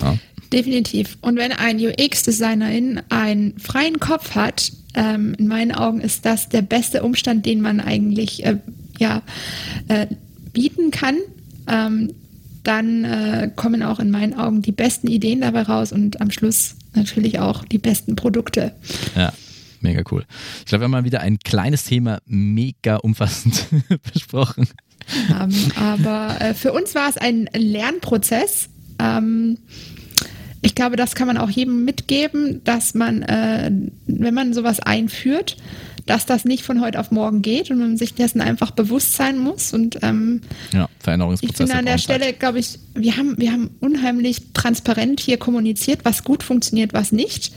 Ja. 0.00 0.18
Definitiv. 0.52 1.18
Und 1.20 1.36
wenn 1.36 1.52
ein 1.52 1.78
UX-Designerin 1.78 3.02
einen 3.10 3.58
freien 3.58 4.00
Kopf 4.00 4.34
hat, 4.34 4.72
ähm, 4.94 5.34
in 5.38 5.46
meinen 5.46 5.72
Augen 5.72 6.00
ist 6.00 6.24
das 6.24 6.48
der 6.48 6.62
beste 6.62 7.02
Umstand, 7.02 7.44
den 7.44 7.60
man 7.60 7.80
eigentlich 7.80 8.44
äh, 8.46 8.56
ja, 8.98 9.22
äh, 9.88 10.06
bieten 10.52 10.90
kann. 10.90 11.16
Ähm, 11.66 12.14
dann 12.64 13.04
äh, 13.04 13.50
kommen 13.54 13.82
auch 13.82 14.00
in 14.00 14.10
meinen 14.10 14.34
Augen 14.34 14.62
die 14.62 14.72
besten 14.72 15.06
Ideen 15.06 15.40
dabei 15.40 15.62
raus 15.62 15.92
und 15.92 16.20
am 16.20 16.30
Schluss 16.30 16.76
natürlich 16.94 17.38
auch 17.38 17.64
die 17.64 17.78
besten 17.78 18.16
Produkte. 18.16 18.74
Ja. 19.16 19.32
Mega 19.80 20.02
cool. 20.10 20.24
Ich 20.60 20.66
glaube, 20.66 20.82
wir 20.82 20.84
haben 20.86 20.90
mal 20.90 21.04
wieder 21.04 21.20
ein 21.20 21.38
kleines 21.38 21.84
Thema 21.84 22.20
mega 22.26 22.96
umfassend 22.96 23.66
besprochen. 24.12 24.66
Um, 25.30 25.50
aber 25.76 26.40
äh, 26.40 26.54
für 26.54 26.72
uns 26.72 26.94
war 26.94 27.08
es 27.08 27.16
ein 27.16 27.48
Lernprozess. 27.54 28.68
Ähm, 28.98 29.58
ich 30.60 30.74
glaube, 30.74 30.96
das 30.96 31.14
kann 31.14 31.28
man 31.28 31.38
auch 31.38 31.48
jedem 31.48 31.84
mitgeben, 31.84 32.62
dass 32.64 32.94
man, 32.94 33.22
äh, 33.22 33.70
wenn 34.06 34.34
man 34.34 34.52
sowas 34.52 34.80
einführt, 34.80 35.56
dass 36.08 36.24
das 36.24 36.46
nicht 36.46 36.64
von 36.64 36.80
heute 36.80 36.98
auf 36.98 37.10
morgen 37.10 37.42
geht 37.42 37.70
und 37.70 37.78
man 37.78 37.96
sich 37.98 38.14
dessen 38.14 38.40
einfach 38.40 38.70
bewusst 38.70 39.14
sein 39.14 39.38
muss. 39.38 39.74
Und 39.74 39.98
ähm, 40.02 40.40
ja, 40.72 40.88
Veränderungsprozesse. 41.00 41.64
Ich 41.64 41.68
finde 41.68 41.78
an 41.78 41.84
der 41.84 41.98
Stelle, 41.98 42.32
glaube 42.32 42.58
ich, 42.58 42.78
wir 42.94 43.16
haben, 43.18 43.36
wir 43.36 43.52
haben 43.52 43.70
unheimlich 43.80 44.54
transparent 44.54 45.20
hier 45.20 45.36
kommuniziert, 45.36 46.00
was 46.04 46.24
gut 46.24 46.42
funktioniert, 46.42 46.94
was 46.94 47.12
nicht. 47.12 47.52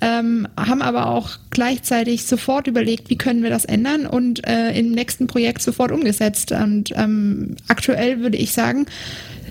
Ähm, 0.00 0.48
haben 0.56 0.82
aber 0.82 1.06
auch 1.06 1.30
gleichzeitig 1.50 2.24
sofort 2.24 2.66
überlegt, 2.66 3.08
wie 3.08 3.16
können 3.16 3.44
wir 3.44 3.50
das 3.50 3.64
ändern 3.64 4.06
und 4.06 4.46
äh, 4.48 4.76
im 4.76 4.90
nächsten 4.90 5.28
Projekt 5.28 5.62
sofort 5.62 5.92
umgesetzt. 5.92 6.50
Und 6.50 6.90
ähm, 6.96 7.54
aktuell 7.68 8.18
würde 8.18 8.36
ich 8.36 8.52
sagen, 8.52 8.86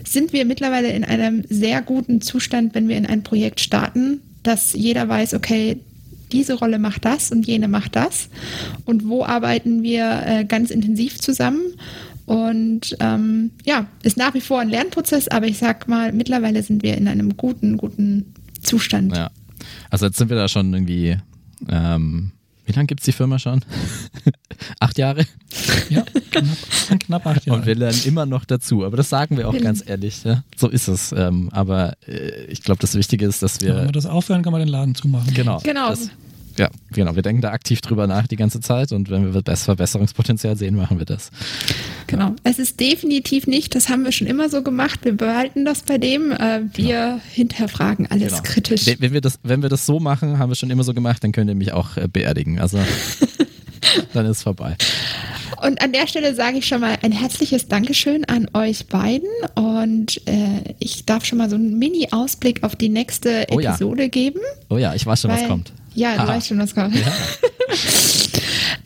sind 0.06 0.34
wir 0.34 0.44
mittlerweile 0.44 0.90
in 0.90 1.06
einem 1.06 1.44
sehr 1.48 1.82
guten 1.82 2.20
Zustand, 2.20 2.76
wenn 2.76 2.90
wir 2.90 2.98
in 2.98 3.06
ein 3.06 3.24
Projekt 3.24 3.62
starten, 3.62 4.20
dass 4.44 4.74
jeder 4.74 5.08
weiß, 5.08 5.36
okay, 5.36 5.80
diese 6.32 6.56
Rolle 6.56 6.80
macht 6.80 7.06
das 7.06 7.32
und 7.32 7.46
jene 7.46 7.68
macht 7.68 7.96
das. 7.96 8.30
Und 8.86 9.08
wo 9.08 9.24
arbeiten 9.24 9.84
wir 9.84 10.24
äh, 10.26 10.46
ganz 10.46 10.72
intensiv 10.72 11.20
zusammen? 11.20 11.62
Und 12.26 12.96
ähm, 13.00 13.52
ja, 13.66 13.88
ist 14.04 14.18
nach 14.18 14.34
wie 14.34 14.42
vor 14.42 14.60
ein 14.60 14.70
Lernprozess, 14.70 15.28
aber 15.28 15.48
ich 15.48 15.58
sag 15.58 15.88
mal, 15.88 16.14
mittlerweile 16.14 16.64
sind 16.64 16.84
wir 16.84 16.98
in 16.98 17.08
einem 17.08 17.36
guten, 17.36 17.78
guten 17.78 18.34
Zustand. 18.62 19.16
Ja. 19.16 19.32
Also 19.90 20.06
jetzt 20.06 20.18
sind 20.18 20.30
wir 20.30 20.38
da 20.38 20.48
schon 20.48 20.74
irgendwie, 20.74 21.18
ähm, 21.68 22.32
wie 22.66 22.72
lange 22.72 22.88
gibt 22.88 23.02
es 23.02 23.06
die 23.06 23.12
Firma 23.12 23.40
schon? 23.40 23.66
Acht 24.80 24.98
Jahre? 24.98 25.26
Ja, 25.90 26.04
knapp, 26.32 27.00
knapp, 27.00 27.28
acht 27.28 27.46
Jahre. 27.46 27.60
Und 27.60 27.66
wir 27.66 27.76
lernen 27.76 28.00
immer 28.06 28.26
noch 28.26 28.46
dazu, 28.46 28.86
aber 28.86 28.98
das 28.98 29.10
sagen 29.10 29.38
wir 29.38 29.48
auch 29.48 29.54
genau. 29.54 29.66
ganz 29.66 29.84
ehrlich. 29.86 30.24
Ja? 30.24 30.44
So 30.56 30.70
ist 30.70 30.88
es. 30.88 31.12
Ähm, 31.12 31.50
aber 31.52 31.98
äh, 32.08 32.46
ich 32.46 32.62
glaube, 32.62 32.80
das 32.80 32.96
Wichtige 32.96 33.26
ist, 33.26 33.44
dass 33.44 33.62
wir. 33.62 33.70
Ja, 33.70 33.76
wenn 33.78 33.86
wir 33.86 33.92
das 33.92 34.06
aufhören, 34.06 34.44
kann 34.44 34.52
man 34.52 34.62
den 34.62 34.70
Laden 34.70 34.96
zumachen. 34.96 35.34
Genau. 35.34 35.60
Genau. 35.64 35.90
Das, 35.90 36.10
ja, 36.58 36.70
genau. 36.92 37.16
Wir 37.16 37.22
denken 37.22 37.42
da 37.42 37.52
aktiv 37.52 37.82
drüber 37.82 38.08
nach 38.08 38.28
die 38.28 38.36
ganze 38.36 38.60
Zeit 38.60 38.92
und 38.92 39.10
wenn 39.10 39.34
wir 39.34 39.42
das 39.42 39.64
Verbesserungspotenzial 39.64 40.58
sehen, 40.58 40.76
machen 40.76 41.00
wir 41.00 41.06
das. 41.06 41.32
Genau. 42.08 42.30
Ja. 42.30 42.36
Es 42.44 42.60
ist 42.60 42.80
definitiv 42.80 43.48
nicht, 43.48 43.76
das 43.76 43.90
haben 43.90 44.04
wir 44.04 44.12
schon 44.12 44.28
immer 44.28 44.50
so 44.50 44.62
gemacht. 44.62 45.00
Wir 45.04 45.16
behalten 45.16 45.66
das 45.66 45.84
bei 45.84 45.98
dem. 45.98 46.32
Äh, 46.32 46.62
wir 46.74 46.86
genau. 46.86 47.22
hinterfragen 47.32 48.08
alles 48.10 48.34
genau. 48.34 48.44
kritisch. 48.44 48.86
Wenn 49.00 49.14
wir, 49.14 49.22
das, 49.22 49.40
wenn 49.44 49.62
wir 49.62 49.70
das 49.70 49.86
so 49.86 50.00
machen, 50.00 50.40
haben 50.40 50.50
wir 50.50 50.56
schon 50.56 50.70
immer 50.70 50.84
so 50.84 50.94
gemacht, 50.94 51.24
dann 51.24 51.32
könnt 51.32 51.50
ihr 51.50 51.56
mich 51.56 51.74
auch 51.74 51.98
äh, 51.98 52.08
beerdigen. 52.08 52.60
Also 52.60 52.80
dann 54.14 54.26
ist 54.26 54.38
es 54.38 54.44
vorbei. 54.44 54.76
Und 55.62 55.82
an 55.82 55.92
der 55.92 56.08
Stelle 56.08 56.34
sage 56.34 56.58
ich 56.58 56.68
schon 56.68 56.82
mal 56.82 56.98
ein 57.02 57.12
herzliches 57.12 57.68
Dankeschön 57.68 58.26
an 58.26 58.48
euch 58.54 58.88
beiden 58.88 59.30
und 59.56 60.26
äh, 60.28 60.74
ich 60.80 61.06
darf 61.06 61.26
schon 61.26 61.38
mal 61.38 61.50
so 61.50 61.56
einen 61.56 61.78
Mini-Ausblick 61.78 62.64
auf 62.64 62.76
die 62.76 62.90
nächste 62.90 63.46
oh 63.52 63.60
Episode 63.60 64.04
ja. 64.04 64.10
geben. 64.10 64.40
Oh 64.70 64.78
ja, 64.78 64.96
ich 64.96 65.06
weiß 65.06 65.22
schon, 65.22 65.32
weil, 65.32 65.42
was 65.42 65.48
kommt. 65.48 65.74
Ja, 65.94 66.18
du 66.18 66.28
weißt 66.28 66.48
schon, 66.48 66.60
was 66.60 66.74
kommt. 66.74 66.96
Ja. 66.96 67.02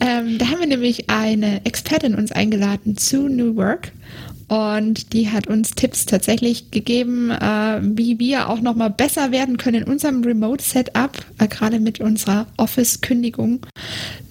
ähm, 0.00 0.38
da 0.38 0.48
haben 0.48 0.60
wir 0.60 0.66
nämlich 0.66 1.08
eine 1.08 1.64
Expertin 1.64 2.14
uns 2.14 2.32
eingeladen 2.32 2.96
zu 2.96 3.28
New 3.28 3.56
Work 3.56 3.92
und 4.48 5.12
die 5.12 5.30
hat 5.30 5.48
uns 5.48 5.72
Tipps 5.72 6.06
tatsächlich 6.06 6.70
gegeben, 6.70 7.30
äh, 7.30 7.80
wie 7.82 8.18
wir 8.20 8.48
auch 8.48 8.60
nochmal 8.60 8.90
besser 8.90 9.32
werden 9.32 9.56
können 9.56 9.82
in 9.82 9.88
unserem 9.90 10.22
Remote-Setup, 10.22 11.10
äh, 11.38 11.48
gerade 11.48 11.80
mit 11.80 12.00
unserer 12.00 12.46
Office-Kündigung 12.56 13.66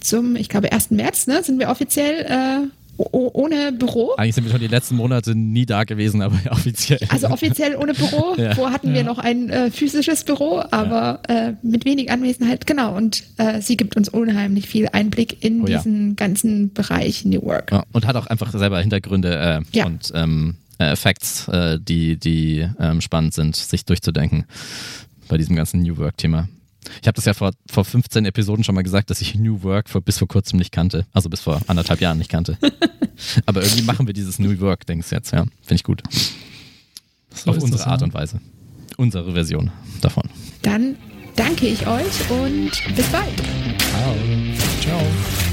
zum, 0.06 0.36
ich 0.36 0.50
glaube, 0.50 0.72
1. 0.72 0.92
März, 0.92 1.28
ne, 1.28 1.44
sind 1.44 1.60
wir 1.60 1.70
offiziell 1.70 2.26
äh, 2.26 2.68
ohne 2.98 3.74
Büro. 3.74 4.14
Eigentlich 4.16 4.36
sind 4.36 4.46
wir 4.46 4.52
schon 4.52 4.62
die 4.62 4.68
letzten 4.68 4.96
Monate 4.96 5.36
nie 5.36 5.66
da 5.66 5.84
gewesen, 5.84 6.22
aber 6.22 6.38
offiziell. 6.52 7.00
Also 7.10 7.28
offiziell 7.28 7.76
ohne 7.76 7.94
Büro. 7.94 8.36
ja. 8.38 8.56
Vorher 8.56 8.74
hatten 8.74 8.94
wir 8.94 9.04
noch 9.04 9.20
ein 9.20 9.50
äh, 9.50 9.72
physisches 9.72 10.24
Büro, 10.24 10.64
aber 10.72 11.22
ja. 11.28 11.50
äh, 11.50 11.54
mit 11.62 11.86
wenig 11.86 12.12
Anwesenheit. 12.12 12.66
Genau. 12.66 12.96
Und 12.96 13.24
äh, 13.38 13.62
sie 13.62 13.78
gibt 13.78 13.98
uns 13.98 14.10
unheimlich 14.10 14.68
viel 14.68 14.88
Einblick 14.92 15.44
in 15.44 15.64
oh, 15.64 15.66
diesen 15.66 16.16
ganzen 16.16 16.74
Bereich 16.74 17.26
New 17.26 17.42
Work. 17.44 17.72
und 17.92 18.08
hat 18.08 18.16
auch 18.16 18.28
einfach 18.28 18.52
selber 18.52 18.80
Hintergründe 18.80 19.64
äh, 19.74 19.84
und 19.84 20.12
ähm, 20.16 20.56
äh, 20.78 20.96
Facts, 20.96 21.50
die, 21.80 22.18
die 22.18 22.68
ähm, 22.80 23.00
spannend 23.02 23.34
sind, 23.34 23.56
sich 23.56 23.86
durchzudenken 23.86 24.46
bei 25.28 25.38
diesem 25.38 25.56
ganzen 25.56 25.82
New 25.82 25.98
Work-Thema. 25.98 26.50
Ich 27.02 27.08
habe 27.08 27.16
das 27.16 27.26
ja 27.26 27.34
vor, 27.34 27.52
vor 27.70 27.86
15 27.86 28.26
Episoden 28.26 28.64
schon 28.64 28.76
mal 28.76 28.84
gesagt, 28.84 29.10
dass 29.10 29.22
ich 29.22 29.36
New 29.36 29.64
Work 29.64 29.90
vor, 29.90 30.02
bis 30.02 30.18
vor 30.18 30.28
kurzem 30.28 30.60
nicht 30.60 30.72
kannte. 30.72 31.06
Also 31.14 31.30
bis 31.30 31.42
vor 31.42 31.62
anderthalb 31.68 32.02
Jahren 32.02 32.18
nicht 32.18 32.30
kannte. 32.30 32.58
Aber 33.46 33.64
irgendwie 33.64 33.84
machen 33.84 34.08
wir 34.08 34.14
dieses 34.14 34.40
New 34.40 34.60
Work-Dings 34.60 35.10
jetzt, 35.10 35.32
ja. 35.32 35.44
Finde 35.62 35.76
ich 35.76 35.84
gut. 35.84 36.04
So 37.34 37.52
Auf 37.52 37.58
unsere 37.58 37.78
das, 37.78 37.88
Art 37.88 38.02
ja. 38.02 38.06
und 38.06 38.14
Weise. 38.14 38.40
Unsere 38.98 39.34
Version 39.34 39.72
davon. 40.02 40.30
Dann 40.62 40.96
danke 41.36 41.68
ich 41.68 41.86
euch 41.86 42.30
und 42.30 42.72
bis 42.96 43.08
bald. 43.08 43.36
Ciao. 43.78 44.16
Ciao. 44.82 45.45